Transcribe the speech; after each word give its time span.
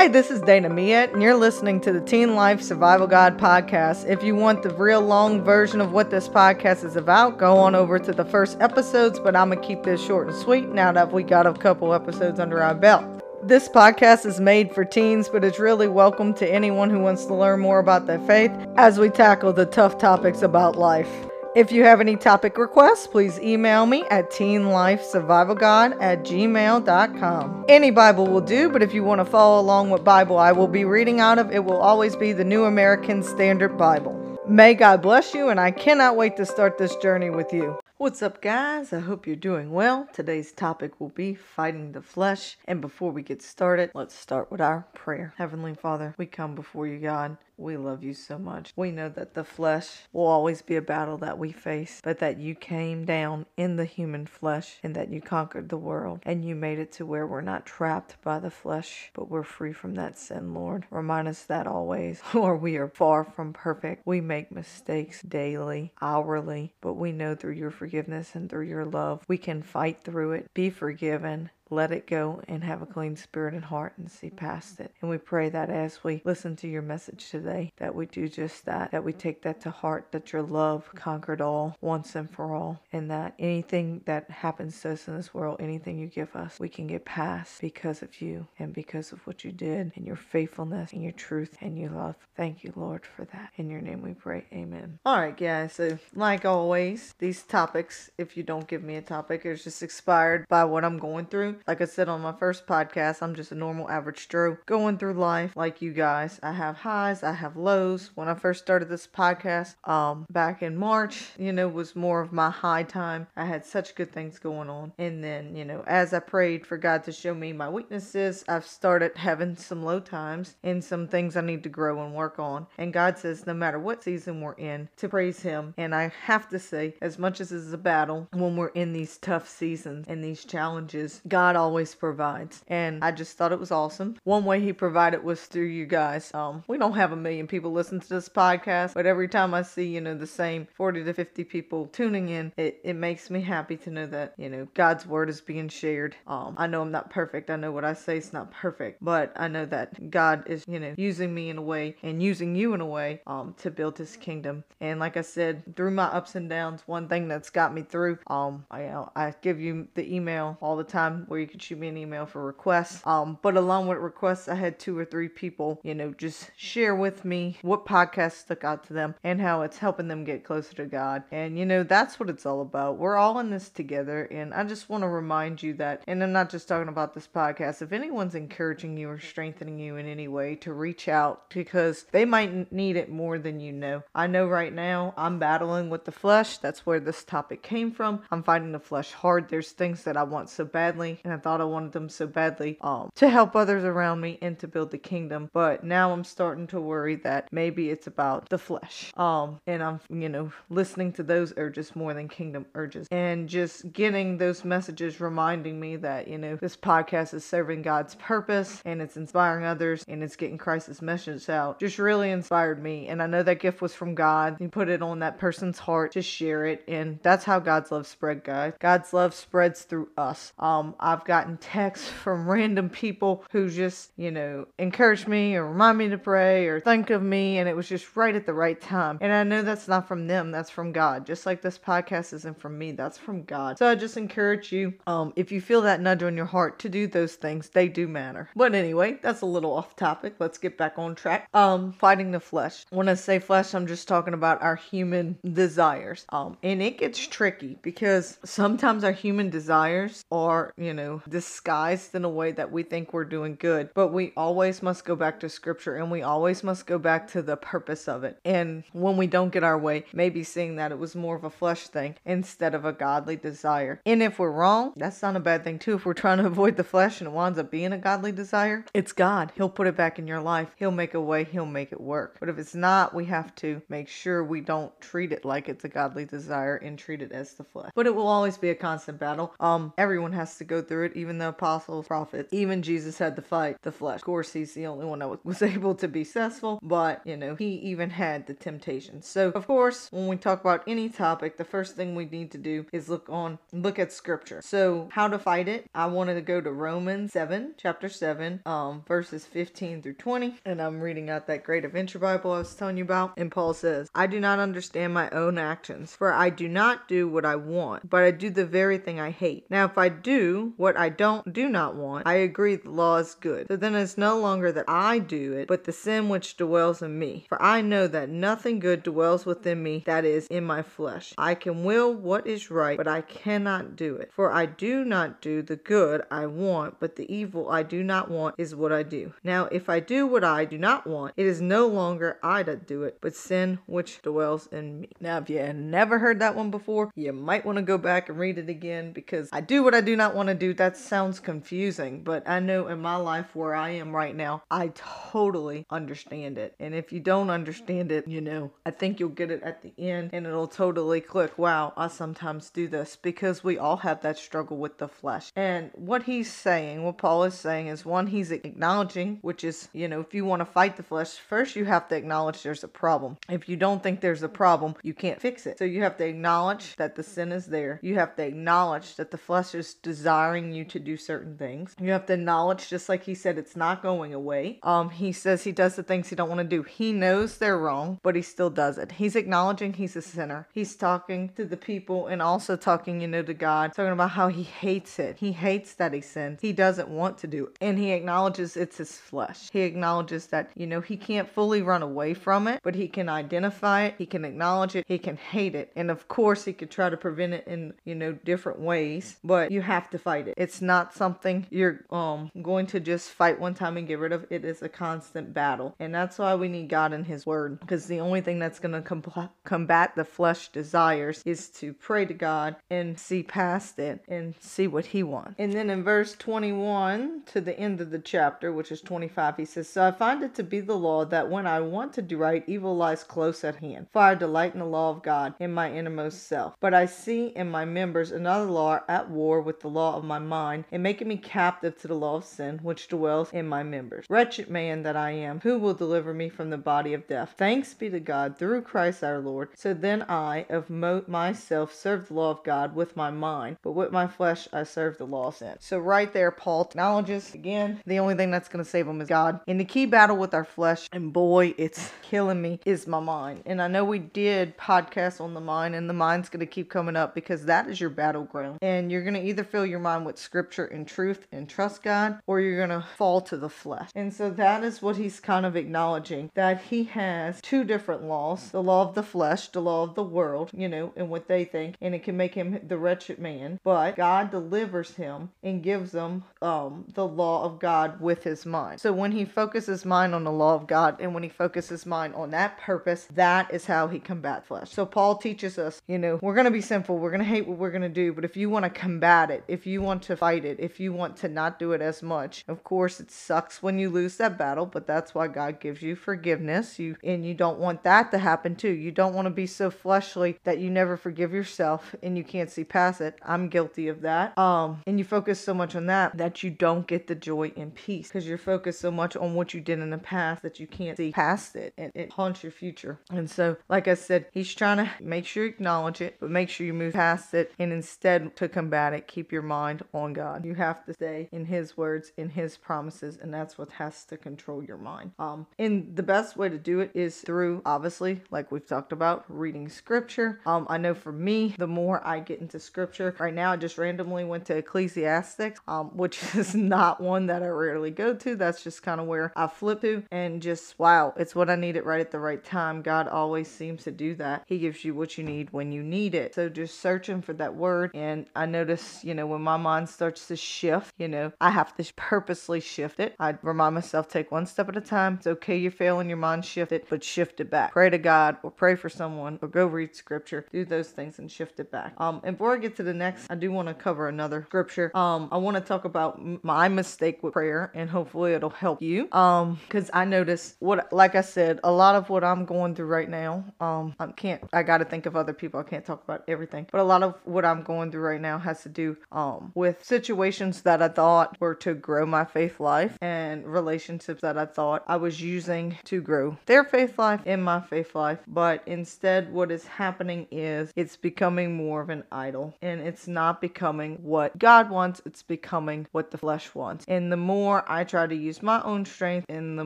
Hey, 0.00 0.08
this 0.08 0.30
is 0.30 0.40
Dana 0.40 0.70
Miet, 0.70 1.12
and 1.12 1.20
you're 1.20 1.34
listening 1.34 1.78
to 1.82 1.92
the 1.92 2.00
Teen 2.00 2.34
Life 2.34 2.62
Survival 2.62 3.06
Guide 3.06 3.36
podcast. 3.36 4.08
If 4.08 4.22
you 4.22 4.34
want 4.34 4.62
the 4.62 4.70
real 4.70 5.02
long 5.02 5.44
version 5.44 5.78
of 5.78 5.92
what 5.92 6.10
this 6.10 6.26
podcast 6.26 6.84
is 6.84 6.96
about, 6.96 7.36
go 7.36 7.58
on 7.58 7.74
over 7.74 7.98
to 7.98 8.10
the 8.10 8.24
first 8.24 8.58
episodes, 8.62 9.20
but 9.20 9.36
I'm 9.36 9.50
going 9.50 9.60
to 9.60 9.68
keep 9.68 9.82
this 9.82 10.02
short 10.02 10.28
and 10.28 10.36
sweet 10.38 10.70
now 10.70 10.90
that 10.90 11.12
we 11.12 11.22
got 11.22 11.46
a 11.46 11.52
couple 11.52 11.92
episodes 11.92 12.40
under 12.40 12.62
our 12.62 12.74
belt. 12.74 13.04
This 13.42 13.68
podcast 13.68 14.24
is 14.24 14.40
made 14.40 14.74
for 14.74 14.86
teens, 14.86 15.28
but 15.28 15.44
it's 15.44 15.58
really 15.58 15.88
welcome 15.88 16.32
to 16.32 16.50
anyone 16.50 16.88
who 16.88 17.00
wants 17.00 17.26
to 17.26 17.34
learn 17.34 17.60
more 17.60 17.78
about 17.78 18.06
their 18.06 18.20
faith 18.20 18.52
as 18.78 18.98
we 18.98 19.10
tackle 19.10 19.52
the 19.52 19.66
tough 19.66 19.98
topics 19.98 20.40
about 20.40 20.76
life. 20.76 21.29
If 21.56 21.72
you 21.72 21.82
have 21.82 22.00
any 22.00 22.14
topic 22.14 22.56
requests, 22.56 23.08
please 23.08 23.40
email 23.40 23.84
me 23.84 24.04
at 24.04 24.30
teenlifesurvivalguide 24.30 26.00
at 26.00 26.22
gmail.com. 26.22 27.64
Any 27.68 27.90
Bible 27.90 28.28
will 28.28 28.40
do, 28.40 28.68
but 28.68 28.84
if 28.84 28.94
you 28.94 29.02
want 29.02 29.18
to 29.18 29.24
follow 29.24 29.60
along 29.60 29.90
what 29.90 30.04
Bible 30.04 30.38
I 30.38 30.52
will 30.52 30.68
be 30.68 30.84
reading 30.84 31.18
out 31.18 31.40
of, 31.40 31.50
it 31.50 31.64
will 31.64 31.80
always 31.80 32.14
be 32.14 32.32
the 32.32 32.44
New 32.44 32.66
American 32.66 33.24
Standard 33.24 33.76
Bible. 33.76 34.38
May 34.46 34.74
God 34.74 35.02
bless 35.02 35.34
you, 35.34 35.48
and 35.48 35.58
I 35.58 35.72
cannot 35.72 36.16
wait 36.16 36.36
to 36.36 36.46
start 36.46 36.78
this 36.78 36.94
journey 36.96 37.30
with 37.30 37.52
you. 37.52 37.76
What's 38.00 38.22
up, 38.22 38.40
guys? 38.40 38.94
I 38.94 39.00
hope 39.00 39.26
you're 39.26 39.36
doing 39.36 39.72
well. 39.72 40.08
Today's 40.14 40.52
topic 40.52 40.98
will 40.98 41.10
be 41.10 41.34
fighting 41.34 41.92
the 41.92 42.00
flesh. 42.00 42.56
And 42.64 42.80
before 42.80 43.12
we 43.12 43.22
get 43.22 43.42
started, 43.42 43.90
let's 43.92 44.14
start 44.14 44.50
with 44.50 44.62
our 44.62 44.86
prayer. 44.94 45.34
Heavenly 45.36 45.74
Father, 45.74 46.14
we 46.16 46.24
come 46.24 46.54
before 46.54 46.86
you, 46.86 46.98
God. 46.98 47.36
We 47.58 47.76
love 47.76 48.02
you 48.02 48.14
so 48.14 48.38
much. 48.38 48.72
We 48.74 48.90
know 48.90 49.10
that 49.10 49.34
the 49.34 49.44
flesh 49.44 50.04
will 50.14 50.26
always 50.26 50.62
be 50.62 50.76
a 50.76 50.80
battle 50.80 51.18
that 51.18 51.36
we 51.36 51.52
face, 51.52 52.00
but 52.02 52.18
that 52.20 52.38
you 52.38 52.54
came 52.54 53.04
down 53.04 53.44
in 53.58 53.76
the 53.76 53.84
human 53.84 54.24
flesh 54.24 54.78
and 54.82 54.96
that 54.96 55.12
you 55.12 55.20
conquered 55.20 55.68
the 55.68 55.76
world 55.76 56.20
and 56.22 56.42
you 56.42 56.54
made 56.54 56.78
it 56.78 56.90
to 56.92 57.04
where 57.04 57.26
we're 57.26 57.42
not 57.42 57.66
trapped 57.66 58.16
by 58.22 58.38
the 58.38 58.50
flesh, 58.50 59.10
but 59.12 59.28
we're 59.28 59.42
free 59.42 59.74
from 59.74 59.94
that 59.96 60.16
sin, 60.16 60.54
Lord. 60.54 60.86
Remind 60.90 61.28
us 61.28 61.42
that 61.42 61.66
always. 61.66 62.22
Lord, 62.32 62.62
we 62.62 62.78
are 62.78 62.88
far 62.88 63.24
from 63.24 63.52
perfect. 63.52 64.06
We 64.06 64.22
make 64.22 64.50
mistakes 64.50 65.20
daily, 65.20 65.92
hourly, 66.00 66.72
but 66.80 66.94
we 66.94 67.12
know 67.12 67.34
through 67.34 67.52
your 67.52 67.70
forgiveness 67.70 67.89
and 68.34 68.48
through 68.48 68.66
your 68.66 68.84
love, 68.84 69.24
we 69.28 69.38
can 69.38 69.62
fight 69.62 70.02
through 70.02 70.32
it, 70.32 70.52
be 70.54 70.70
forgiven, 70.70 71.50
let 71.70 71.92
it 71.92 72.06
go 72.06 72.42
and 72.48 72.64
have 72.64 72.82
a 72.82 72.86
clean 72.86 73.16
spirit 73.16 73.54
and 73.54 73.64
heart 73.64 73.94
and 73.96 74.10
see 74.10 74.30
past 74.30 74.80
it. 74.80 74.92
And 75.00 75.10
we 75.10 75.18
pray 75.18 75.48
that 75.50 75.70
as 75.70 76.02
we 76.04 76.22
listen 76.24 76.56
to 76.56 76.68
your 76.68 76.82
message 76.82 77.30
today, 77.30 77.72
that 77.78 77.94
we 77.94 78.06
do 78.06 78.28
just 78.28 78.64
that, 78.66 78.90
that 78.90 79.04
we 79.04 79.12
take 79.12 79.42
that 79.42 79.60
to 79.62 79.70
heart, 79.70 80.08
that 80.12 80.32
your 80.32 80.42
love 80.42 80.90
conquered 80.94 81.40
all 81.40 81.76
once 81.80 82.14
and 82.14 82.30
for 82.30 82.54
all, 82.54 82.82
and 82.92 83.10
that 83.10 83.34
anything 83.38 84.02
that 84.06 84.30
happens 84.30 84.80
to 84.80 84.92
us 84.92 85.08
in 85.08 85.16
this 85.16 85.32
world, 85.32 85.56
anything 85.60 85.98
you 85.98 86.06
give 86.06 86.34
us, 86.34 86.58
we 86.58 86.68
can 86.68 86.86
get 86.86 87.04
past 87.04 87.60
because 87.60 88.02
of 88.02 88.20
you 88.20 88.46
and 88.58 88.72
because 88.72 89.12
of 89.12 89.26
what 89.26 89.44
you 89.44 89.52
did 89.52 89.92
and 89.96 90.06
your 90.06 90.16
faithfulness 90.16 90.92
and 90.92 91.02
your 91.02 91.12
truth 91.12 91.56
and 91.60 91.78
your 91.78 91.90
love. 91.90 92.16
Thank 92.36 92.64
you, 92.64 92.72
Lord, 92.76 93.04
for 93.04 93.24
that. 93.26 93.50
In 93.56 93.70
your 93.70 93.80
name 93.80 94.02
we 94.02 94.14
pray. 94.14 94.44
Amen. 94.52 94.98
All 95.04 95.20
right, 95.20 95.36
guys. 95.36 95.74
So, 95.74 95.98
like 96.14 96.44
always, 96.44 97.14
these 97.18 97.42
topics, 97.42 98.10
if 98.18 98.36
you 98.36 98.42
don't 98.42 98.66
give 98.66 98.82
me 98.82 98.96
a 98.96 99.02
topic, 99.02 99.44
is 99.44 99.64
just 99.64 99.82
expired 99.82 100.46
by 100.48 100.64
what 100.64 100.84
I'm 100.84 100.98
going 100.98 101.26
through. 101.26 101.56
Like 101.66 101.80
I 101.80 101.84
said 101.84 102.08
on 102.08 102.20
my 102.20 102.32
first 102.32 102.66
podcast, 102.66 103.22
I'm 103.22 103.34
just 103.34 103.52
a 103.52 103.54
normal 103.54 103.90
average 103.90 104.28
Joe 104.28 104.56
going 104.66 104.98
through 104.98 105.14
life 105.14 105.56
like 105.56 105.82
you 105.82 105.92
guys. 105.92 106.40
I 106.42 106.52
have 106.52 106.76
highs, 106.76 107.22
I 107.22 107.32
have 107.32 107.56
lows. 107.56 108.10
When 108.14 108.28
I 108.28 108.34
first 108.34 108.62
started 108.62 108.88
this 108.88 109.06
podcast, 109.06 109.76
um, 109.88 110.26
back 110.30 110.62
in 110.62 110.76
March, 110.76 111.30
you 111.38 111.52
know, 111.52 111.68
was 111.68 111.96
more 111.96 112.20
of 112.20 112.32
my 112.32 112.50
high 112.50 112.82
time. 112.82 113.26
I 113.36 113.44
had 113.44 113.64
such 113.64 113.94
good 113.94 114.12
things 114.12 114.38
going 114.38 114.70
on. 114.70 114.92
And 114.98 115.22
then, 115.22 115.56
you 115.56 115.64
know, 115.64 115.84
as 115.86 116.12
I 116.12 116.20
prayed 116.20 116.66
for 116.66 116.76
God 116.76 117.04
to 117.04 117.12
show 117.12 117.34
me 117.34 117.52
my 117.52 117.68
weaknesses, 117.68 118.44
I've 118.48 118.66
started 118.66 119.12
having 119.16 119.56
some 119.56 119.84
low 119.84 120.00
times 120.00 120.56
and 120.62 120.82
some 120.82 121.08
things 121.08 121.36
I 121.36 121.40
need 121.40 121.62
to 121.64 121.68
grow 121.68 122.04
and 122.04 122.14
work 122.14 122.38
on. 122.38 122.66
And 122.78 122.92
God 122.92 123.18
says, 123.18 123.46
no 123.46 123.54
matter 123.54 123.78
what 123.78 124.02
season 124.02 124.40
we're 124.40 124.54
in, 124.54 124.88
to 124.96 125.08
praise 125.08 125.40
Him. 125.40 125.74
And 125.76 125.94
I 125.94 126.12
have 126.22 126.48
to 126.50 126.58
say, 126.58 126.94
as 127.00 127.18
much 127.18 127.40
as 127.40 127.52
it's 127.52 127.72
a 127.72 127.78
battle, 127.78 128.28
when 128.32 128.56
we're 128.56 128.68
in 128.68 128.92
these 128.92 129.18
tough 129.18 129.48
seasons 129.48 130.06
and 130.08 130.22
these 130.22 130.44
challenges, 130.44 131.20
God 131.28 131.49
God 131.50 131.56
always 131.56 131.96
provides. 131.96 132.62
And 132.68 133.02
I 133.02 133.10
just 133.10 133.36
thought 133.36 133.50
it 133.50 133.58
was 133.58 133.72
awesome. 133.72 134.16
One 134.22 134.44
way 134.44 134.60
he 134.60 134.72
provided 134.72 135.24
was 135.24 135.46
through 135.46 135.64
you 135.64 135.84
guys. 135.84 136.32
Um, 136.32 136.62
we 136.68 136.78
don't 136.78 136.92
have 136.92 137.10
a 137.10 137.16
million 137.16 137.48
people 137.48 137.72
listen 137.72 137.98
to 137.98 138.08
this 138.08 138.28
podcast, 138.28 138.94
but 138.94 139.04
every 139.04 139.26
time 139.26 139.52
I 139.52 139.62
see, 139.62 139.82
you 139.82 140.00
know, 140.00 140.14
the 140.14 140.28
same 140.28 140.68
40 140.74 141.02
to 141.02 141.12
50 141.12 141.42
people 141.42 141.86
tuning 141.86 142.28
in, 142.28 142.52
it, 142.56 142.78
it 142.84 142.94
makes 142.94 143.30
me 143.30 143.40
happy 143.40 143.76
to 143.78 143.90
know 143.90 144.06
that, 144.06 144.34
you 144.36 144.48
know, 144.48 144.68
God's 144.74 145.06
word 145.06 145.28
is 145.28 145.40
being 145.40 145.68
shared. 145.68 146.14
Um, 146.28 146.54
I 146.56 146.68
know 146.68 146.82
I'm 146.82 146.92
not 146.92 147.10
perfect. 147.10 147.50
I 147.50 147.56
know 147.56 147.72
what 147.72 147.84
I 147.84 147.94
say 147.94 148.18
is 148.18 148.32
not 148.32 148.52
perfect, 148.52 149.02
but 149.02 149.32
I 149.34 149.48
know 149.48 149.66
that 149.66 150.08
God 150.08 150.44
is, 150.46 150.64
you 150.68 150.78
know, 150.78 150.94
using 150.96 151.34
me 151.34 151.50
in 151.50 151.58
a 151.58 151.62
way 151.62 151.96
and 152.04 152.22
using 152.22 152.54
you 152.54 152.74
in 152.74 152.80
a 152.80 152.86
way 152.86 153.22
um, 153.26 153.56
to 153.58 153.72
build 153.72 153.98
his 153.98 154.14
kingdom. 154.14 154.62
And 154.80 155.00
like 155.00 155.16
I 155.16 155.22
said, 155.22 155.74
through 155.74 155.90
my 155.90 156.04
ups 156.04 156.36
and 156.36 156.48
downs, 156.48 156.84
one 156.86 157.08
thing 157.08 157.26
that's 157.26 157.50
got 157.50 157.74
me 157.74 157.82
through, 157.82 158.20
um, 158.28 158.64
I, 158.70 158.82
I 159.16 159.34
give 159.42 159.58
you 159.58 159.88
the 159.94 160.14
email 160.14 160.56
all 160.60 160.76
the 160.76 160.84
time 160.84 161.24
where 161.26 161.39
you 161.40 161.46
can 161.46 161.58
shoot 161.58 161.78
me 161.78 161.88
an 161.88 161.96
email 161.96 162.26
for 162.26 162.44
requests. 162.44 163.04
Um, 163.06 163.38
but 163.42 163.56
along 163.56 163.88
with 163.88 163.98
requests, 163.98 164.48
I 164.48 164.54
had 164.54 164.78
two 164.78 164.96
or 164.96 165.04
three 165.04 165.28
people, 165.28 165.80
you 165.82 165.94
know, 165.94 166.12
just 166.12 166.50
share 166.56 166.94
with 166.94 167.24
me 167.24 167.58
what 167.62 167.86
podcast 167.86 168.32
stuck 168.32 168.64
out 168.64 168.84
to 168.84 168.92
them 168.92 169.14
and 169.24 169.40
how 169.40 169.62
it's 169.62 169.78
helping 169.78 170.08
them 170.08 170.24
get 170.24 170.44
closer 170.44 170.74
to 170.76 170.86
God. 170.86 171.24
And 171.30 171.58
you 171.58 171.66
know, 171.66 171.82
that's 171.82 172.20
what 172.20 172.30
it's 172.30 172.46
all 172.46 172.60
about. 172.60 172.98
We're 172.98 173.16
all 173.16 173.38
in 173.38 173.50
this 173.50 173.68
together. 173.68 174.24
And 174.24 174.54
I 174.54 174.64
just 174.64 174.88
want 174.88 175.02
to 175.02 175.08
remind 175.08 175.62
you 175.62 175.74
that, 175.74 176.02
and 176.06 176.22
I'm 176.22 176.32
not 176.32 176.50
just 176.50 176.68
talking 176.68 176.88
about 176.88 177.14
this 177.14 177.28
podcast, 177.28 177.82
if 177.82 177.92
anyone's 177.92 178.34
encouraging 178.34 178.96
you 178.96 179.08
or 179.08 179.18
strengthening 179.18 179.78
you 179.78 179.96
in 179.96 180.06
any 180.06 180.28
way 180.28 180.56
to 180.56 180.72
reach 180.72 181.08
out 181.08 181.50
because 181.50 182.06
they 182.12 182.24
might 182.24 182.72
need 182.72 182.96
it 182.96 183.10
more 183.10 183.38
than 183.38 183.60
you 183.60 183.72
know. 183.72 184.02
I 184.14 184.26
know 184.26 184.46
right 184.46 184.72
now 184.72 185.14
I'm 185.16 185.38
battling 185.38 185.90
with 185.90 186.04
the 186.04 186.12
flesh. 186.12 186.58
That's 186.58 186.84
where 186.84 187.00
this 187.00 187.24
topic 187.24 187.62
came 187.62 187.92
from. 187.92 188.22
I'm 188.30 188.42
fighting 188.42 188.72
the 188.72 188.78
flesh 188.78 189.12
hard. 189.12 189.48
There's 189.48 189.70
things 189.70 190.04
that 190.04 190.16
I 190.16 190.22
want 190.22 190.50
so 190.50 190.64
badly 190.64 191.19
and 191.24 191.32
I 191.32 191.36
thought 191.36 191.60
I 191.60 191.64
wanted 191.64 191.92
them 191.92 192.08
so 192.08 192.26
badly 192.26 192.78
um, 192.80 193.10
to 193.16 193.28
help 193.28 193.56
others 193.56 193.84
around 193.84 194.20
me 194.20 194.38
and 194.42 194.58
to 194.60 194.68
build 194.68 194.90
the 194.90 194.98
kingdom. 194.98 195.50
But 195.52 195.84
now 195.84 196.12
I'm 196.12 196.24
starting 196.24 196.66
to 196.68 196.80
worry 196.80 197.16
that 197.16 197.48
maybe 197.52 197.90
it's 197.90 198.06
about 198.06 198.48
the 198.48 198.58
flesh. 198.58 199.12
Um, 199.16 199.60
and 199.66 199.82
I'm, 199.82 200.00
you 200.10 200.28
know, 200.28 200.52
listening 200.68 201.12
to 201.14 201.22
those 201.22 201.52
urges 201.56 201.94
more 201.94 202.14
than 202.14 202.28
kingdom 202.28 202.66
urges 202.74 203.06
and 203.10 203.48
just 203.48 203.92
getting 203.92 204.38
those 204.38 204.64
messages 204.64 205.20
reminding 205.20 205.78
me 205.78 205.96
that, 205.96 206.28
you 206.28 206.38
know, 206.38 206.56
this 206.56 206.76
podcast 206.76 207.34
is 207.34 207.44
serving 207.44 207.82
God's 207.82 208.14
purpose 208.16 208.80
and 208.84 209.02
it's 209.02 209.16
inspiring 209.16 209.64
others 209.64 210.04
and 210.08 210.22
it's 210.22 210.36
getting 210.36 210.58
Christ's 210.58 211.02
message 211.02 211.48
out 211.48 211.78
just 211.80 211.98
really 211.98 212.30
inspired 212.30 212.82
me. 212.82 213.08
And 213.08 213.22
I 213.22 213.26
know 213.26 213.42
that 213.42 213.60
gift 213.60 213.80
was 213.80 213.94
from 213.94 214.14
God. 214.14 214.56
He 214.58 214.68
put 214.68 214.88
it 214.88 215.02
on 215.02 215.20
that 215.20 215.38
person's 215.38 215.78
heart 215.78 216.12
to 216.12 216.22
share 216.22 216.66
it. 216.66 216.84
And 216.88 217.18
that's 217.22 217.44
how 217.44 217.58
God's 217.58 217.90
love 217.90 218.06
spread, 218.06 218.44
guys. 218.44 218.74
God's 218.78 219.12
love 219.12 219.34
spreads 219.34 219.82
through 219.82 220.08
us. 220.16 220.52
Um, 220.58 220.94
I've 221.10 221.24
gotten 221.24 221.56
texts 221.56 222.08
from 222.08 222.48
random 222.48 222.88
people 222.88 223.44
who 223.50 223.68
just, 223.68 224.12
you 224.16 224.30
know, 224.30 224.66
encourage 224.78 225.26
me 225.26 225.56
or 225.56 225.66
remind 225.66 225.98
me 225.98 226.08
to 226.10 226.18
pray 226.18 226.66
or 226.68 226.78
think 226.80 227.10
of 227.10 227.22
me. 227.22 227.58
And 227.58 227.68
it 227.68 227.74
was 227.74 227.88
just 227.88 228.16
right 228.16 228.34
at 228.34 228.46
the 228.46 228.54
right 228.54 228.80
time. 228.80 229.18
And 229.20 229.32
I 229.32 229.42
know 229.42 229.62
that's 229.62 229.88
not 229.88 230.06
from 230.06 230.26
them, 230.26 230.50
that's 230.52 230.70
from 230.70 230.92
God. 230.92 231.26
Just 231.26 231.46
like 231.46 231.62
this 231.62 231.78
podcast 231.78 232.32
isn't 232.32 232.60
from 232.60 232.78
me, 232.78 232.92
that's 232.92 233.18
from 233.18 233.42
God. 233.42 233.78
So 233.78 233.88
I 233.88 233.96
just 233.96 234.16
encourage 234.16 234.70
you, 234.70 234.94
um, 235.06 235.32
if 235.34 235.50
you 235.50 235.60
feel 235.60 235.80
that 235.82 236.00
nudge 236.00 236.22
on 236.22 236.36
your 236.36 236.46
heart 236.46 236.78
to 236.80 236.88
do 236.88 237.06
those 237.06 237.34
things, 237.34 237.70
they 237.70 237.88
do 237.88 238.06
matter. 238.06 238.48
But 238.54 238.74
anyway, 238.74 239.18
that's 239.20 239.40
a 239.40 239.46
little 239.46 239.72
off 239.72 239.96
topic. 239.96 240.34
Let's 240.38 240.58
get 240.58 240.78
back 240.78 240.98
on 240.98 241.14
track. 241.14 241.48
Um, 241.54 241.92
fighting 241.92 242.30
the 242.30 242.40
flesh. 242.40 242.84
When 242.90 243.08
I 243.08 243.14
say 243.14 243.40
flesh, 243.40 243.74
I'm 243.74 243.86
just 243.86 244.06
talking 244.06 244.34
about 244.34 244.62
our 244.62 244.76
human 244.76 245.38
desires. 245.52 246.24
Um, 246.28 246.56
and 246.62 246.80
it 246.80 246.98
gets 246.98 247.18
tricky 247.18 247.78
because 247.82 248.38
sometimes 248.44 249.02
our 249.02 249.12
human 249.12 249.50
desires 249.50 250.24
are, 250.30 250.72
you 250.76 250.94
know, 250.94 250.99
disguised 251.28 252.14
in 252.14 252.24
a 252.24 252.28
way 252.28 252.52
that 252.52 252.72
we 252.72 252.82
think 252.82 253.12
we're 253.12 253.24
doing 253.24 253.56
good. 253.58 253.90
But 253.94 254.08
we 254.08 254.32
always 254.36 254.82
must 254.82 255.04
go 255.04 255.16
back 255.16 255.40
to 255.40 255.48
scripture 255.48 255.96
and 255.96 256.10
we 256.10 256.22
always 256.22 256.62
must 256.62 256.86
go 256.86 256.98
back 256.98 257.28
to 257.32 257.42
the 257.42 257.56
purpose 257.56 258.08
of 258.08 258.24
it. 258.24 258.38
And 258.44 258.84
when 258.92 259.16
we 259.16 259.26
don't 259.26 259.52
get 259.52 259.64
our 259.64 259.78
way, 259.78 260.04
maybe 260.12 260.44
seeing 260.44 260.76
that 260.76 260.92
it 260.92 260.98
was 260.98 261.14
more 261.14 261.36
of 261.36 261.44
a 261.44 261.50
flesh 261.50 261.88
thing 261.88 262.16
instead 262.24 262.74
of 262.74 262.84
a 262.84 262.92
godly 262.92 263.36
desire. 263.36 264.00
And 264.06 264.22
if 264.22 264.38
we're 264.38 264.50
wrong, 264.50 264.92
that's 264.96 265.22
not 265.22 265.36
a 265.36 265.40
bad 265.40 265.64
thing 265.64 265.78
too. 265.78 265.94
If 265.94 266.04
we're 266.04 266.14
trying 266.14 266.38
to 266.38 266.46
avoid 266.54 266.76
the 266.76 266.84
flesh 266.84 267.20
and 267.20 267.28
it 267.28 267.32
winds 267.32 267.58
up 267.58 267.70
being 267.70 267.92
a 267.92 267.98
godly 267.98 268.32
desire, 268.32 268.84
it's 268.94 269.12
God. 269.12 269.52
He'll 269.56 269.68
put 269.68 269.86
it 269.86 269.96
back 269.96 270.18
in 270.18 270.26
your 270.26 270.40
life. 270.40 270.68
He'll 270.76 270.90
make 270.90 271.14
a 271.14 271.20
way. 271.20 271.44
He'll 271.44 271.66
make 271.66 271.92
it 271.92 272.00
work. 272.00 272.36
But 272.40 272.48
if 272.48 272.58
it's 272.58 272.74
not, 272.74 273.14
we 273.14 273.24
have 273.26 273.54
to 273.56 273.82
make 273.88 274.08
sure 274.08 274.42
we 274.44 274.60
don't 274.60 274.98
treat 275.00 275.32
it 275.32 275.44
like 275.44 275.68
it's 275.68 275.84
a 275.84 275.88
godly 275.88 276.24
desire 276.24 276.76
and 276.76 276.98
treat 276.98 277.22
it 277.22 277.32
as 277.32 277.54
the 277.54 277.64
flesh. 277.64 277.90
But 277.94 278.06
it 278.06 278.14
will 278.14 278.28
always 278.28 278.58
be 278.58 278.70
a 278.70 278.74
constant 278.74 279.18
battle. 279.18 279.54
Um, 279.60 279.92
everyone 279.98 280.32
has 280.32 280.56
to 280.58 280.64
go 280.64 280.80
through 280.90 281.06
it. 281.06 281.16
Even 281.16 281.38
the 281.38 281.48
apostles, 281.48 282.06
prophets, 282.06 282.52
even 282.52 282.82
Jesus 282.82 283.16
had 283.16 283.36
to 283.36 283.42
fight 283.42 283.80
the 283.82 283.92
flesh. 283.92 284.16
Of 284.16 284.24
course, 284.24 284.52
he's 284.52 284.74
the 284.74 284.86
only 284.86 285.06
one 285.06 285.20
that 285.20 285.44
was 285.44 285.62
able 285.74 285.94
to 285.94 286.08
be 286.08 286.24
successful, 286.24 286.80
but 286.82 287.22
you 287.24 287.36
know, 287.36 287.54
he 287.54 287.74
even 287.76 288.10
had 288.10 288.46
the 288.46 288.54
temptation. 288.54 289.22
So, 289.22 289.50
of 289.50 289.66
course, 289.66 290.08
when 290.10 290.26
we 290.26 290.36
talk 290.36 290.60
about 290.60 290.82
any 290.86 291.08
topic, 291.08 291.56
the 291.56 291.64
first 291.64 291.96
thing 291.96 292.14
we 292.14 292.24
need 292.24 292.50
to 292.52 292.58
do 292.58 292.86
is 292.92 293.08
look 293.08 293.28
on 293.28 293.58
look 293.72 293.98
at 293.98 294.12
scripture. 294.12 294.60
So, 294.62 295.08
how 295.12 295.28
to 295.28 295.38
fight 295.38 295.68
it? 295.68 295.86
I 295.94 296.06
wanted 296.06 296.34
to 296.34 296.40
go 296.40 296.60
to 296.60 296.72
Romans 296.72 297.32
7, 297.32 297.74
chapter 297.76 298.08
7, 298.08 298.62
um, 298.66 299.04
verses 299.06 299.44
15 299.46 300.02
through 300.02 300.14
20, 300.14 300.56
and 300.64 300.82
I'm 300.82 301.00
reading 301.00 301.30
out 301.30 301.46
that 301.46 301.64
great 301.64 301.84
adventure 301.84 302.18
Bible 302.18 302.52
I 302.52 302.58
was 302.58 302.74
telling 302.74 302.96
you 302.96 303.04
about. 303.04 303.34
And 303.36 303.52
Paul 303.52 303.74
says, 303.74 304.10
I 304.14 304.26
do 304.26 304.40
not 304.40 304.58
understand 304.58 305.14
my 305.14 305.30
own 305.30 305.56
actions, 305.56 306.14
for 306.16 306.32
I 306.32 306.50
do 306.50 306.68
not 306.68 307.06
do 307.06 307.28
what 307.28 307.44
I 307.44 307.56
want, 307.56 308.08
but 308.08 308.24
I 308.24 308.30
do 308.30 308.50
the 308.50 308.66
very 308.66 308.98
thing 308.98 309.20
I 309.20 309.30
hate. 309.30 309.66
Now, 309.70 309.84
if 309.84 309.96
I 309.98 310.08
do 310.08 310.72
what 310.80 310.96
I 310.96 311.10
don't 311.10 311.52
do 311.52 311.68
not 311.68 311.94
want, 311.94 312.26
I 312.26 312.36
agree 312.36 312.76
the 312.76 312.90
law 312.90 313.18
is 313.18 313.36
good. 313.38 313.66
So 313.68 313.76
then 313.76 313.94
it's 313.94 314.16
no 314.16 314.38
longer 314.38 314.72
that 314.72 314.86
I 314.88 315.18
do 315.18 315.52
it, 315.52 315.68
but 315.68 315.84
the 315.84 315.92
sin 315.92 316.30
which 316.30 316.56
dwells 316.56 317.02
in 317.02 317.18
me. 317.18 317.44
For 317.50 317.60
I 317.62 317.82
know 317.82 318.06
that 318.08 318.30
nothing 318.30 318.78
good 318.78 319.02
dwells 319.02 319.44
within 319.44 319.82
me, 319.82 320.02
that 320.06 320.24
is, 320.24 320.46
in 320.46 320.64
my 320.64 320.80
flesh. 320.80 321.34
I 321.36 321.54
can 321.54 321.84
will 321.84 322.14
what 322.14 322.46
is 322.46 322.70
right, 322.70 322.96
but 322.96 323.06
I 323.06 323.20
cannot 323.20 323.94
do 323.94 324.16
it. 324.16 324.30
For 324.32 324.50
I 324.50 324.64
do 324.64 325.04
not 325.04 325.42
do 325.42 325.60
the 325.60 325.76
good 325.76 326.22
I 326.30 326.46
want, 326.46 326.98
but 326.98 327.16
the 327.16 327.30
evil 327.30 327.68
I 327.68 327.82
do 327.82 328.02
not 328.02 328.30
want 328.30 328.54
is 328.56 328.74
what 328.74 328.90
I 328.90 329.02
do. 329.02 329.34
Now, 329.44 329.66
if 329.66 329.90
I 329.90 330.00
do 330.00 330.26
what 330.26 330.44
I 330.44 330.64
do 330.64 330.78
not 330.78 331.06
want, 331.06 331.34
it 331.36 331.44
is 331.44 331.60
no 331.60 331.86
longer 331.88 332.38
I 332.42 332.62
that 332.62 332.86
do 332.86 333.02
it, 333.02 333.18
but 333.20 333.36
sin 333.36 333.80
which 333.84 334.22
dwells 334.22 334.66
in 334.68 335.02
me. 335.02 335.10
Now, 335.20 335.36
if 335.38 335.50
you 335.50 335.60
never 335.74 336.18
heard 336.18 336.38
that 336.38 336.56
one 336.56 336.70
before, 336.70 337.12
you 337.14 337.34
might 337.34 337.66
want 337.66 337.76
to 337.76 337.82
go 337.82 337.98
back 337.98 338.30
and 338.30 338.38
read 338.38 338.56
it 338.56 338.70
again 338.70 339.12
because 339.12 339.50
I 339.52 339.60
do 339.60 339.82
what 339.82 339.94
I 339.94 340.00
do 340.00 340.16
not 340.16 340.34
want 340.34 340.48
to 340.48 340.54
do. 340.54 340.69
That 340.74 340.96
sounds 340.96 341.40
confusing, 341.40 342.22
but 342.22 342.48
I 342.48 342.60
know 342.60 342.88
in 342.88 343.00
my 343.00 343.16
life 343.16 343.54
where 343.54 343.74
I 343.74 343.90
am 343.90 344.14
right 344.14 344.34
now, 344.34 344.62
I 344.70 344.92
totally 344.94 345.86
understand 345.90 346.58
it. 346.58 346.74
And 346.78 346.94
if 346.94 347.12
you 347.12 347.20
don't 347.20 347.50
understand 347.50 348.12
it, 348.12 348.26
you 348.26 348.40
know, 348.40 348.70
I 348.86 348.90
think 348.90 349.20
you'll 349.20 349.30
get 349.30 349.50
it 349.50 349.62
at 349.62 349.82
the 349.82 349.92
end 349.98 350.30
and 350.32 350.46
it'll 350.46 350.68
totally 350.68 351.20
click. 351.20 351.58
Wow, 351.58 351.92
I 351.96 352.08
sometimes 352.08 352.70
do 352.70 352.88
this 352.88 353.16
because 353.16 353.64
we 353.64 353.78
all 353.78 353.98
have 353.98 354.22
that 354.22 354.38
struggle 354.38 354.76
with 354.76 354.98
the 354.98 355.08
flesh. 355.08 355.52
And 355.56 355.90
what 355.94 356.24
he's 356.24 356.52
saying, 356.52 357.02
what 357.02 357.18
Paul 357.18 357.44
is 357.44 357.54
saying 357.54 357.88
is 357.88 358.04
one, 358.04 358.26
he's 358.26 358.50
acknowledging, 358.50 359.38
which 359.42 359.64
is, 359.64 359.88
you 359.92 360.08
know, 360.08 360.20
if 360.20 360.34
you 360.34 360.44
want 360.44 360.60
to 360.60 360.66
fight 360.66 360.96
the 360.96 361.02
flesh, 361.02 361.32
first 361.32 361.76
you 361.76 361.84
have 361.84 362.08
to 362.08 362.16
acknowledge 362.16 362.62
there's 362.62 362.84
a 362.84 362.88
problem. 362.88 363.36
If 363.48 363.68
you 363.68 363.76
don't 363.76 364.02
think 364.02 364.20
there's 364.20 364.42
a 364.42 364.48
problem, 364.48 364.94
you 365.02 365.14
can't 365.14 365.40
fix 365.40 365.66
it. 365.66 365.78
So 365.78 365.84
you 365.84 366.02
have 366.02 366.16
to 366.18 366.26
acknowledge 366.26 366.96
that 366.96 367.16
the 367.16 367.22
sin 367.22 367.52
is 367.52 367.66
there. 367.66 367.98
You 368.02 368.16
have 368.16 368.36
to 368.36 368.42
acknowledge 368.42 369.16
that 369.16 369.30
the 369.30 369.38
flesh 369.38 369.74
is 369.74 369.94
desiring 369.94 370.59
you 370.68 370.84
to 370.84 370.98
do 370.98 371.16
certain 371.16 371.56
things. 371.56 371.94
You 372.00 372.12
have 372.12 372.26
to 372.26 372.34
acknowledge, 372.34 372.88
just 372.88 373.08
like 373.08 373.24
he 373.24 373.34
said, 373.34 373.58
it's 373.58 373.76
not 373.76 374.02
going 374.02 374.34
away. 374.34 374.78
Um, 374.82 375.10
he 375.10 375.32
says 375.32 375.64
he 375.64 375.72
does 375.72 375.96
the 375.96 376.02
things 376.02 376.28
he 376.28 376.36
don't 376.36 376.48
want 376.48 376.60
to 376.60 376.64
do. 376.64 376.82
He 376.82 377.12
knows 377.12 377.58
they're 377.58 377.78
wrong, 377.78 378.18
but 378.22 378.36
he 378.36 378.42
still 378.42 378.70
does 378.70 378.98
it. 378.98 379.12
He's 379.12 379.36
acknowledging 379.36 379.94
he's 379.94 380.16
a 380.16 380.22
sinner. 380.22 380.68
He's 380.72 380.94
talking 380.96 381.50
to 381.56 381.64
the 381.64 381.76
people 381.76 382.26
and 382.26 382.42
also 382.42 382.76
talking, 382.76 383.20
you 383.20 383.28
know, 383.28 383.42
to 383.42 383.54
God, 383.54 383.92
talking 383.94 384.12
about 384.12 384.30
how 384.30 384.48
he 384.48 384.62
hates 384.62 385.18
it. 385.18 385.36
He 385.38 385.52
hates 385.52 385.94
that 385.94 386.12
he 386.12 386.20
sins. 386.20 386.58
He 386.60 386.72
doesn't 386.72 387.08
want 387.08 387.38
to 387.38 387.46
do 387.46 387.66
it. 387.66 387.76
And 387.80 387.98
he 387.98 388.12
acknowledges 388.12 388.76
it's 388.76 388.98
his 388.98 389.16
flesh. 389.16 389.70
He 389.72 389.80
acknowledges 389.80 390.46
that, 390.48 390.70
you 390.74 390.86
know, 390.86 391.00
he 391.00 391.16
can't 391.16 391.48
fully 391.48 391.82
run 391.82 392.02
away 392.02 392.34
from 392.34 392.68
it, 392.68 392.80
but 392.82 392.94
he 392.94 393.08
can 393.08 393.28
identify 393.28 394.04
it. 394.04 394.14
He 394.18 394.26
can 394.26 394.44
acknowledge 394.44 394.96
it. 394.96 395.04
He 395.06 395.18
can 395.18 395.36
hate 395.36 395.74
it. 395.74 395.92
And 395.96 396.10
of 396.10 396.28
course, 396.28 396.64
he 396.64 396.72
could 396.72 396.90
try 396.90 397.10
to 397.10 397.16
prevent 397.16 397.54
it 397.54 397.66
in, 397.66 397.94
you 398.04 398.14
know, 398.14 398.32
different 398.32 398.80
ways, 398.80 399.36
but 399.44 399.70
you 399.70 399.82
have 399.82 400.10
to 400.10 400.18
fight 400.18 400.48
it. 400.48 400.49
It's 400.56 400.80
not 400.80 401.14
something 401.14 401.66
you're 401.70 402.04
um 402.10 402.50
going 402.62 402.86
to 402.88 403.00
just 403.00 403.30
fight 403.30 403.60
one 403.60 403.74
time 403.74 403.96
and 403.96 404.06
get 404.06 404.18
rid 404.18 404.32
of. 404.32 404.46
It 404.50 404.64
is 404.64 404.82
a 404.82 404.88
constant 404.88 405.52
battle. 405.54 405.94
And 405.98 406.14
that's 406.14 406.38
why 406.38 406.54
we 406.54 406.68
need 406.68 406.88
God 406.88 407.12
and 407.12 407.26
his 407.26 407.46
word 407.46 407.80
because 407.80 408.06
the 408.06 408.20
only 408.20 408.40
thing 408.40 408.58
that's 408.58 408.78
going 408.78 408.92
to 408.92 409.02
com- 409.02 409.50
combat 409.64 410.14
the 410.16 410.24
flesh 410.24 410.68
desires 410.68 411.42
is 411.44 411.68
to 411.68 411.92
pray 411.92 412.24
to 412.24 412.34
God 412.34 412.76
and 412.90 413.18
see 413.18 413.42
past 413.42 413.98
it 413.98 414.22
and 414.28 414.54
see 414.60 414.86
what 414.86 415.06
he 415.06 415.22
wants. 415.22 415.54
And 415.58 415.72
then 415.72 415.90
in 415.90 416.02
verse 416.02 416.34
21 416.34 417.42
to 417.46 417.60
the 417.60 417.78
end 417.78 418.00
of 418.00 418.10
the 418.10 418.18
chapter, 418.18 418.72
which 418.72 418.92
is 418.92 419.00
25, 419.00 419.56
he 419.56 419.64
says, 419.64 419.88
So 419.88 420.06
I 420.06 420.10
find 420.10 420.42
it 420.42 420.54
to 420.54 420.62
be 420.62 420.80
the 420.80 420.96
law 420.96 421.24
that 421.24 421.50
when 421.50 421.66
I 421.66 421.80
want 421.80 422.12
to 422.14 422.22
do 422.22 422.36
right, 422.36 422.64
evil 422.66 422.96
lies 422.96 423.24
close 423.24 423.64
at 423.64 423.76
hand. 423.76 424.06
For 424.12 424.20
I 424.20 424.34
delight 424.34 424.74
in 424.74 424.80
the 424.80 424.86
law 424.86 425.10
of 425.10 425.22
God 425.22 425.54
in 425.58 425.72
my 425.72 425.92
innermost 425.92 426.46
self. 426.46 426.74
But 426.80 426.94
I 426.94 427.06
see 427.06 427.46
in 427.48 427.70
my 427.70 427.84
members 427.84 428.30
another 428.30 428.70
law 428.70 429.00
at 429.08 429.30
war 429.30 429.60
with 429.60 429.80
the 429.80 429.88
law 429.88 430.16
of 430.16 430.24
my 430.30 430.38
mind, 430.38 430.84
and 430.92 431.02
making 431.02 431.26
me 431.26 431.36
captive 431.36 432.00
to 432.00 432.06
the 432.06 432.14
law 432.14 432.36
of 432.36 432.44
sin, 432.44 432.78
which 432.84 433.08
dwells 433.08 433.52
in 433.52 433.66
my 433.66 433.82
members. 433.82 434.26
Wretched 434.30 434.70
man 434.70 435.02
that 435.02 435.16
I 435.16 435.32
am, 435.32 435.58
who 435.60 435.76
will 435.76 435.92
deliver 435.92 436.32
me 436.32 436.48
from 436.48 436.70
the 436.70 436.78
body 436.78 437.14
of 437.14 437.26
death? 437.26 437.54
Thanks 437.58 437.94
be 437.94 438.08
to 438.10 438.20
God 438.20 438.56
through 438.56 438.82
Christ 438.82 439.24
our 439.24 439.40
Lord. 439.40 439.70
So 439.74 439.92
then 439.92 440.22
I, 440.28 440.66
of 440.68 440.88
mo- 440.88 441.24
myself, 441.26 441.92
serve 441.92 442.28
the 442.28 442.34
law 442.34 442.52
of 442.52 442.62
God 442.62 442.94
with 442.94 443.16
my 443.16 443.32
mind, 443.32 443.78
but 443.82 443.92
with 443.92 444.12
my 444.12 444.28
flesh 444.28 444.68
I 444.72 444.84
serve 444.84 445.18
the 445.18 445.26
law 445.26 445.48
of 445.48 445.56
sin. 445.56 445.74
So 445.80 445.98
right 445.98 446.32
there, 446.32 446.52
Paul 446.52 446.82
acknowledges 446.82 447.52
again 447.52 448.00
the 448.06 448.20
only 448.20 448.36
thing 448.36 448.52
that's 448.52 448.68
going 448.68 448.84
to 448.84 448.88
save 448.88 449.08
him 449.08 449.20
is 449.20 449.28
God. 449.28 449.58
In 449.66 449.78
the 449.78 449.84
key 449.84 450.06
battle 450.06 450.36
with 450.36 450.54
our 450.54 450.64
flesh, 450.64 451.08
and 451.10 451.32
boy, 451.32 451.74
it's 451.76 452.12
killing 452.22 452.62
me, 452.62 452.78
is 452.84 453.08
my 453.08 453.18
mind. 453.18 453.62
And 453.66 453.82
I 453.82 453.88
know 453.88 454.04
we 454.04 454.20
did 454.20 454.78
podcasts 454.78 455.40
on 455.40 455.54
the 455.54 455.60
mind, 455.60 455.96
and 455.96 456.08
the 456.08 456.14
mind's 456.14 456.48
going 456.48 456.60
to 456.60 456.66
keep 456.66 456.88
coming 456.88 457.16
up 457.16 457.34
because 457.34 457.64
that 457.64 457.88
is 457.88 458.00
your 458.00 458.10
battleground. 458.10 458.78
And 458.82 459.10
you're 459.10 459.24
going 459.24 459.34
to 459.34 459.42
either 459.42 459.64
fill 459.64 459.86
your 459.86 459.98
mind 459.98 460.19
with 460.24 460.38
scripture 460.38 460.84
and 460.86 461.06
truth 461.06 461.46
and 461.52 461.68
trust 461.68 462.02
God, 462.02 462.40
or 462.46 462.60
you're 462.60 462.86
going 462.86 463.00
to 463.00 463.06
fall 463.16 463.40
to 463.42 463.56
the 463.56 463.68
flesh. 463.68 464.10
And 464.14 464.32
so 464.32 464.50
that 464.50 464.84
is 464.84 465.02
what 465.02 465.16
he's 465.16 465.40
kind 465.40 465.66
of 465.66 465.76
acknowledging 465.76 466.50
that 466.54 466.82
he 466.82 467.04
has 467.04 467.60
two 467.60 467.84
different 467.84 468.24
laws 468.24 468.70
the 468.70 468.82
law 468.82 469.08
of 469.08 469.14
the 469.14 469.22
flesh, 469.22 469.68
the 469.68 469.80
law 469.80 470.04
of 470.04 470.14
the 470.14 470.22
world, 470.22 470.70
you 470.74 470.88
know, 470.88 471.12
and 471.16 471.28
what 471.28 471.48
they 471.48 471.64
think, 471.64 471.96
and 472.00 472.14
it 472.14 472.22
can 472.22 472.36
make 472.36 472.54
him 472.54 472.80
the 472.86 472.98
wretched 472.98 473.38
man. 473.38 473.78
But 473.84 474.16
God 474.16 474.50
delivers 474.50 475.14
him 475.14 475.50
and 475.62 475.82
gives 475.82 476.12
him 476.12 476.44
um, 476.62 477.04
the 477.14 477.26
law 477.26 477.64
of 477.64 477.78
God 477.78 478.20
with 478.20 478.44
his 478.44 478.64
mind. 478.64 479.00
So 479.00 479.12
when 479.12 479.32
he 479.32 479.44
focuses 479.44 480.04
mind 480.04 480.34
on 480.34 480.44
the 480.44 480.52
law 480.52 480.74
of 480.74 480.86
God 480.86 481.16
and 481.20 481.34
when 481.34 481.42
he 481.42 481.48
focuses 481.48 482.06
mind 482.06 482.34
on 482.34 482.50
that 482.50 482.78
purpose, 482.78 483.26
that 483.34 483.72
is 483.72 483.86
how 483.86 484.08
he 484.08 484.18
combats 484.18 484.70
flesh. 484.70 484.90
So 484.90 485.04
Paul 485.04 485.36
teaches 485.36 485.78
us, 485.78 486.00
you 486.06 486.18
know, 486.18 486.38
we're 486.42 486.54
going 486.54 486.64
to 486.64 486.70
be 486.70 486.80
sinful, 486.80 487.18
we're 487.18 487.30
going 487.30 487.40
to 487.40 487.44
hate 487.44 487.66
what 487.66 487.78
we're 487.78 487.90
going 487.90 488.02
to 488.02 488.08
do, 488.08 488.32
but 488.32 488.44
if 488.44 488.56
you 488.56 488.70
want 488.70 488.84
to 488.84 488.90
combat 488.90 489.50
it, 489.50 489.64
if 489.68 489.86
you 489.86 490.00
want 490.00 490.09
to 490.18 490.36
fight 490.36 490.64
it, 490.64 490.78
if 490.80 491.00
you 491.00 491.12
want 491.12 491.36
to 491.38 491.48
not 491.48 491.78
do 491.78 491.92
it 491.92 492.02
as 492.02 492.22
much, 492.22 492.64
of 492.68 492.84
course 492.84 493.20
it 493.20 493.30
sucks 493.30 493.82
when 493.82 493.98
you 493.98 494.10
lose 494.10 494.36
that 494.36 494.58
battle, 494.58 494.86
but 494.86 495.06
that's 495.06 495.34
why 495.34 495.48
God 495.48 495.80
gives 495.80 496.02
you 496.02 496.16
forgiveness. 496.16 496.98
You 496.98 497.16
and 497.22 497.44
you 497.44 497.54
don't 497.54 497.78
want 497.78 498.02
that 498.04 498.30
to 498.32 498.38
happen 498.38 498.76
too. 498.76 498.90
You 498.90 499.10
don't 499.10 499.34
want 499.34 499.46
to 499.46 499.50
be 499.50 499.66
so 499.66 499.90
fleshly 499.90 500.58
that 500.64 500.78
you 500.78 500.90
never 500.90 501.16
forgive 501.16 501.52
yourself 501.52 502.14
and 502.22 502.36
you 502.36 502.44
can't 502.44 502.70
see 502.70 502.84
past 502.84 503.20
it. 503.20 503.38
I'm 503.44 503.68
guilty 503.68 504.08
of 504.08 504.22
that. 504.22 504.56
Um, 504.58 505.02
and 505.06 505.18
you 505.18 505.24
focus 505.24 505.60
so 505.60 505.74
much 505.74 505.94
on 505.94 506.06
that 506.06 506.36
that 506.36 506.62
you 506.62 506.70
don't 506.70 507.06
get 507.06 507.26
the 507.26 507.34
joy 507.34 507.72
and 507.76 507.94
peace 507.94 508.28
because 508.28 508.46
you're 508.46 508.58
focused 508.58 509.00
so 509.00 509.10
much 509.10 509.36
on 509.36 509.54
what 509.54 509.74
you 509.74 509.80
did 509.80 509.98
in 509.98 510.10
the 510.10 510.18
past 510.18 510.62
that 510.62 510.80
you 510.80 510.86
can't 510.86 511.16
see 511.16 511.32
past 511.32 511.76
it 511.76 511.92
and 511.96 512.12
it 512.14 512.32
haunts 512.32 512.62
your 512.62 512.72
future. 512.72 513.18
And 513.30 513.50
so, 513.50 513.76
like 513.88 514.08
I 514.08 514.14
said, 514.14 514.46
he's 514.52 514.74
trying 514.74 514.98
to 514.98 515.10
make 515.20 515.46
sure 515.46 515.64
you 515.64 515.70
acknowledge 515.70 516.20
it, 516.20 516.36
but 516.40 516.50
make 516.50 516.68
sure 516.68 516.86
you 516.86 516.94
move 516.94 517.14
past 517.14 517.54
it 517.54 517.72
and 517.78 517.92
instead 517.92 518.56
to 518.56 518.68
combat 518.68 519.12
it, 519.12 519.28
keep 519.28 519.52
your 519.52 519.62
mind 519.62 519.99
on 520.12 520.32
God. 520.32 520.64
You 520.64 520.74
have 520.74 521.04
to 521.06 521.14
stay 521.14 521.48
in 521.52 521.64
his 521.64 521.96
words, 521.96 522.32
in 522.36 522.50
his 522.50 522.76
promises, 522.76 523.38
and 523.40 523.52
that's 523.52 523.78
what 523.78 523.90
has 523.92 524.24
to 524.26 524.36
control 524.36 524.82
your 524.82 524.98
mind. 524.98 525.32
Um, 525.38 525.66
and 525.78 526.14
the 526.14 526.22
best 526.22 526.56
way 526.56 526.68
to 526.68 526.78
do 526.78 527.00
it 527.00 527.10
is 527.14 527.40
through 527.40 527.82
obviously, 527.84 528.40
like 528.50 528.72
we've 528.72 528.86
talked 528.86 529.12
about, 529.12 529.44
reading 529.48 529.88
scripture. 529.88 530.60
Um, 530.66 530.86
I 530.88 530.98
know 530.98 531.14
for 531.14 531.32
me, 531.32 531.74
the 531.78 531.86
more 531.86 532.26
I 532.26 532.40
get 532.40 532.60
into 532.60 532.80
scripture, 532.80 533.34
right 533.38 533.54
now 533.54 533.72
I 533.72 533.76
just 533.76 533.98
randomly 533.98 534.44
went 534.44 534.66
to 534.66 534.76
Ecclesiastics, 534.76 535.80
um, 535.88 536.16
which 536.16 536.38
is 536.54 536.74
not 536.74 537.20
one 537.20 537.46
that 537.46 537.62
I 537.62 537.68
rarely 537.68 538.10
go 538.10 538.34
to. 538.34 538.56
That's 538.56 538.82
just 538.82 539.02
kind 539.02 539.20
of 539.20 539.26
where 539.26 539.52
I 539.56 539.66
flip 539.66 540.00
to 540.00 540.22
and 540.30 540.62
just 540.62 540.98
wow, 540.98 541.34
it's 541.36 541.54
what 541.54 541.70
I 541.70 541.76
needed 541.76 542.04
right 542.04 542.20
at 542.20 542.30
the 542.30 542.38
right 542.38 542.62
time. 542.64 543.02
God 543.02 543.28
always 543.28 543.68
seems 543.68 544.04
to 544.04 544.10
do 544.10 544.34
that. 544.36 544.64
He 544.66 544.78
gives 544.78 545.04
you 545.04 545.14
what 545.14 545.36
you 545.38 545.44
need 545.44 545.72
when 545.72 545.92
you 545.92 546.02
need 546.02 546.34
it. 546.34 546.54
So 546.54 546.68
just 546.68 547.00
searching 547.00 547.42
for 547.42 547.52
that 547.54 547.74
word. 547.74 548.10
And 548.14 548.46
I 548.54 548.66
notice, 548.66 549.22
you 549.24 549.34
know, 549.34 549.46
when 549.46 549.62
my 549.62 549.76
mind 549.90 550.08
starts 550.08 550.46
to 550.46 550.54
shift, 550.54 551.12
you 551.18 551.26
know, 551.26 551.52
I 551.60 551.70
have 551.70 551.96
to 551.96 552.04
purposely 552.14 552.80
shift 552.80 553.18
it. 553.18 553.34
I 553.40 553.56
remind 553.62 553.96
myself, 553.96 554.28
take 554.28 554.52
one 554.52 554.66
step 554.66 554.88
at 554.88 554.96
a 554.96 555.00
time. 555.00 555.34
It's 555.38 555.48
okay 555.48 555.76
you're 555.76 555.90
failing 555.90 556.28
your 556.28 556.38
mind, 556.38 556.64
shift 556.64 556.92
it, 556.92 557.06
but 557.10 557.24
shift 557.24 557.58
it 557.60 557.70
back. 557.70 557.90
Pray 557.92 558.08
to 558.08 558.18
God 558.18 558.58
or 558.62 558.70
pray 558.70 558.94
for 558.94 559.08
someone 559.08 559.58
or 559.60 559.66
go 559.66 559.86
read 559.86 560.14
scripture. 560.14 560.64
Do 560.72 560.84
those 560.84 561.08
things 561.08 561.40
and 561.40 561.50
shift 561.50 561.80
it 561.80 561.90
back. 561.90 562.14
Um, 562.18 562.40
and 562.44 562.56
before 562.56 562.74
I 562.74 562.78
get 562.78 562.94
to 562.96 563.02
the 563.02 563.14
next, 563.14 563.50
I 563.50 563.56
do 563.56 563.72
want 563.72 563.88
to 563.88 563.94
cover 563.94 564.28
another 564.28 564.64
scripture. 564.68 565.10
Um, 565.16 565.48
I 565.50 565.56
want 565.56 565.76
to 565.76 565.80
talk 565.80 566.04
about 566.04 566.40
my 566.62 566.86
mistake 566.88 567.42
with 567.42 567.52
prayer 567.54 567.90
and 567.92 568.08
hopefully 568.08 568.52
it'll 568.52 568.70
help 568.70 569.02
you. 569.02 569.28
Um, 569.32 569.80
because 569.88 570.08
I 570.12 570.24
notice 570.24 570.76
what, 570.78 571.12
like 571.12 571.34
I 571.34 571.40
said, 571.40 571.80
a 571.82 571.90
lot 571.90 572.14
of 572.14 572.28
what 572.28 572.44
I'm 572.44 572.64
going 572.64 572.94
through 572.94 573.06
right 573.06 573.28
now, 573.28 573.64
um, 573.80 574.14
I 574.20 574.28
can't, 574.28 574.62
I 574.72 574.84
got 574.84 574.98
to 574.98 575.04
think 575.04 575.26
of 575.26 575.34
other 575.34 575.52
people. 575.52 575.80
I 575.80 575.82
can't 575.82 576.04
talk 576.04 576.22
about 576.22 576.44
everything, 576.46 576.86
but 576.92 577.00
a 577.00 577.08
lot 577.12 577.24
of 577.24 577.34
what 577.44 577.64
I'm 577.64 577.82
going 577.82 578.12
through 578.12 578.22
right 578.22 578.40
now 578.40 578.58
has 578.58 578.82
to 578.84 578.88
do, 578.88 579.16
um, 579.32 579.72
with 579.80 580.04
situations 580.04 580.82
that 580.82 581.00
I 581.00 581.08
thought 581.08 581.56
were 581.58 581.74
to 581.76 581.94
grow 581.94 582.26
my 582.26 582.44
faith 582.44 582.80
life 582.80 583.16
and 583.22 583.66
relationships 583.66 584.42
that 584.42 584.58
I 584.58 584.66
thought 584.66 585.02
I 585.06 585.16
was 585.16 585.40
using 585.40 585.96
to 586.04 586.20
grow 586.20 586.58
their 586.66 586.84
faith 586.84 587.18
life 587.18 587.40
and 587.46 587.64
my 587.64 587.80
faith 587.80 588.14
life. 588.14 588.40
But 588.46 588.82
instead, 588.84 589.50
what 589.50 589.72
is 589.72 589.86
happening 589.86 590.46
is 590.50 590.92
it's 590.96 591.16
becoming 591.16 591.76
more 591.76 592.02
of 592.02 592.10
an 592.10 592.24
idol 592.30 592.76
and 592.82 593.00
it's 593.00 593.26
not 593.26 593.62
becoming 593.62 594.18
what 594.20 594.58
God 594.58 594.90
wants, 594.90 595.22
it's 595.24 595.42
becoming 595.42 596.06
what 596.12 596.30
the 596.30 596.36
flesh 596.36 596.74
wants. 596.74 597.06
And 597.08 597.32
the 597.32 597.38
more 597.38 597.82
I 597.90 598.04
try 598.04 598.26
to 598.26 598.36
use 598.36 598.62
my 598.62 598.82
own 598.82 599.06
strength 599.06 599.46
and 599.48 599.78
the 599.78 599.84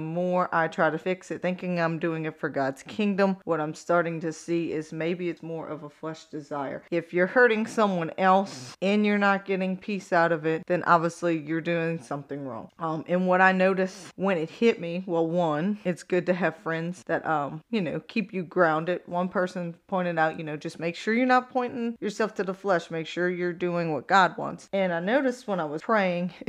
more 0.01 0.53
I 0.53 0.67
try 0.67 0.91
to 0.91 0.99
fix 0.99 1.31
it, 1.31 1.41
thinking 1.41 1.79
I'm 1.79 2.01
doing 2.01 2.25
it 2.25 2.41
for 2.41 2.49
God's 2.49 2.83
kingdom, 2.83 3.37
what 3.45 3.61
I'm 3.61 3.75
starting 3.75 4.19
to 4.23 4.33
see 4.33 4.73
is 4.73 4.93
maybe 4.93 5.29
it's 5.29 5.45
more 5.45 5.69
of 5.69 5.85
a 5.85 5.89
flesh 5.89 6.25
desire. 6.25 6.83
If 6.91 7.15
you're 7.15 7.29
hurting 7.29 7.69
someone 7.69 8.11
else 8.19 8.77
and 8.83 9.07
you're 9.07 9.19
not 9.19 9.45
getting 9.45 9.77
peace 9.85 10.15
out 10.15 10.33
of 10.33 10.47
it, 10.47 10.67
then 10.67 10.83
obviously 10.85 11.39
you're 11.39 11.61
doing 11.61 12.01
something 12.01 12.47
wrong. 12.47 12.71
Um, 12.79 13.05
and 13.07 13.27
what 13.27 13.43
I 13.43 13.53
noticed 13.53 14.13
when 14.17 14.39
it 14.39 14.49
hit 14.49 14.81
me, 14.81 15.05
well, 15.07 15.27
one, 15.27 15.79
it's 15.85 16.03
good 16.03 16.25
to 16.27 16.33
have 16.33 16.57
friends 16.57 17.03
that, 17.07 17.25
um, 17.27 17.63
you 17.71 17.83
know, 17.83 18.01
keep 18.01 18.33
you 18.33 18.45
grounded. 18.45 19.03
One 19.05 19.29
person 19.29 19.75
pointed 19.87 20.19
out, 20.19 20.39
you 20.39 20.45
know, 20.45 20.57
just 20.57 20.81
make 20.81 20.97
sure 20.97 21.13
you're 21.13 21.27
not 21.27 21.51
pointing 21.51 21.99
yourself 22.01 22.35
to 22.37 22.45
the 22.45 22.55
flesh. 22.55 22.91
Make 22.91 23.07
sure 23.07 23.29
you're 23.29 23.53
doing 23.53 23.93
what 23.93 24.07
God 24.07 24.39
wants. 24.39 24.71
And 24.73 24.91
I 24.91 25.01
noticed 25.01 25.47
when 25.47 25.61
I 25.61 25.67
was 25.67 25.83
praying, 25.83 26.33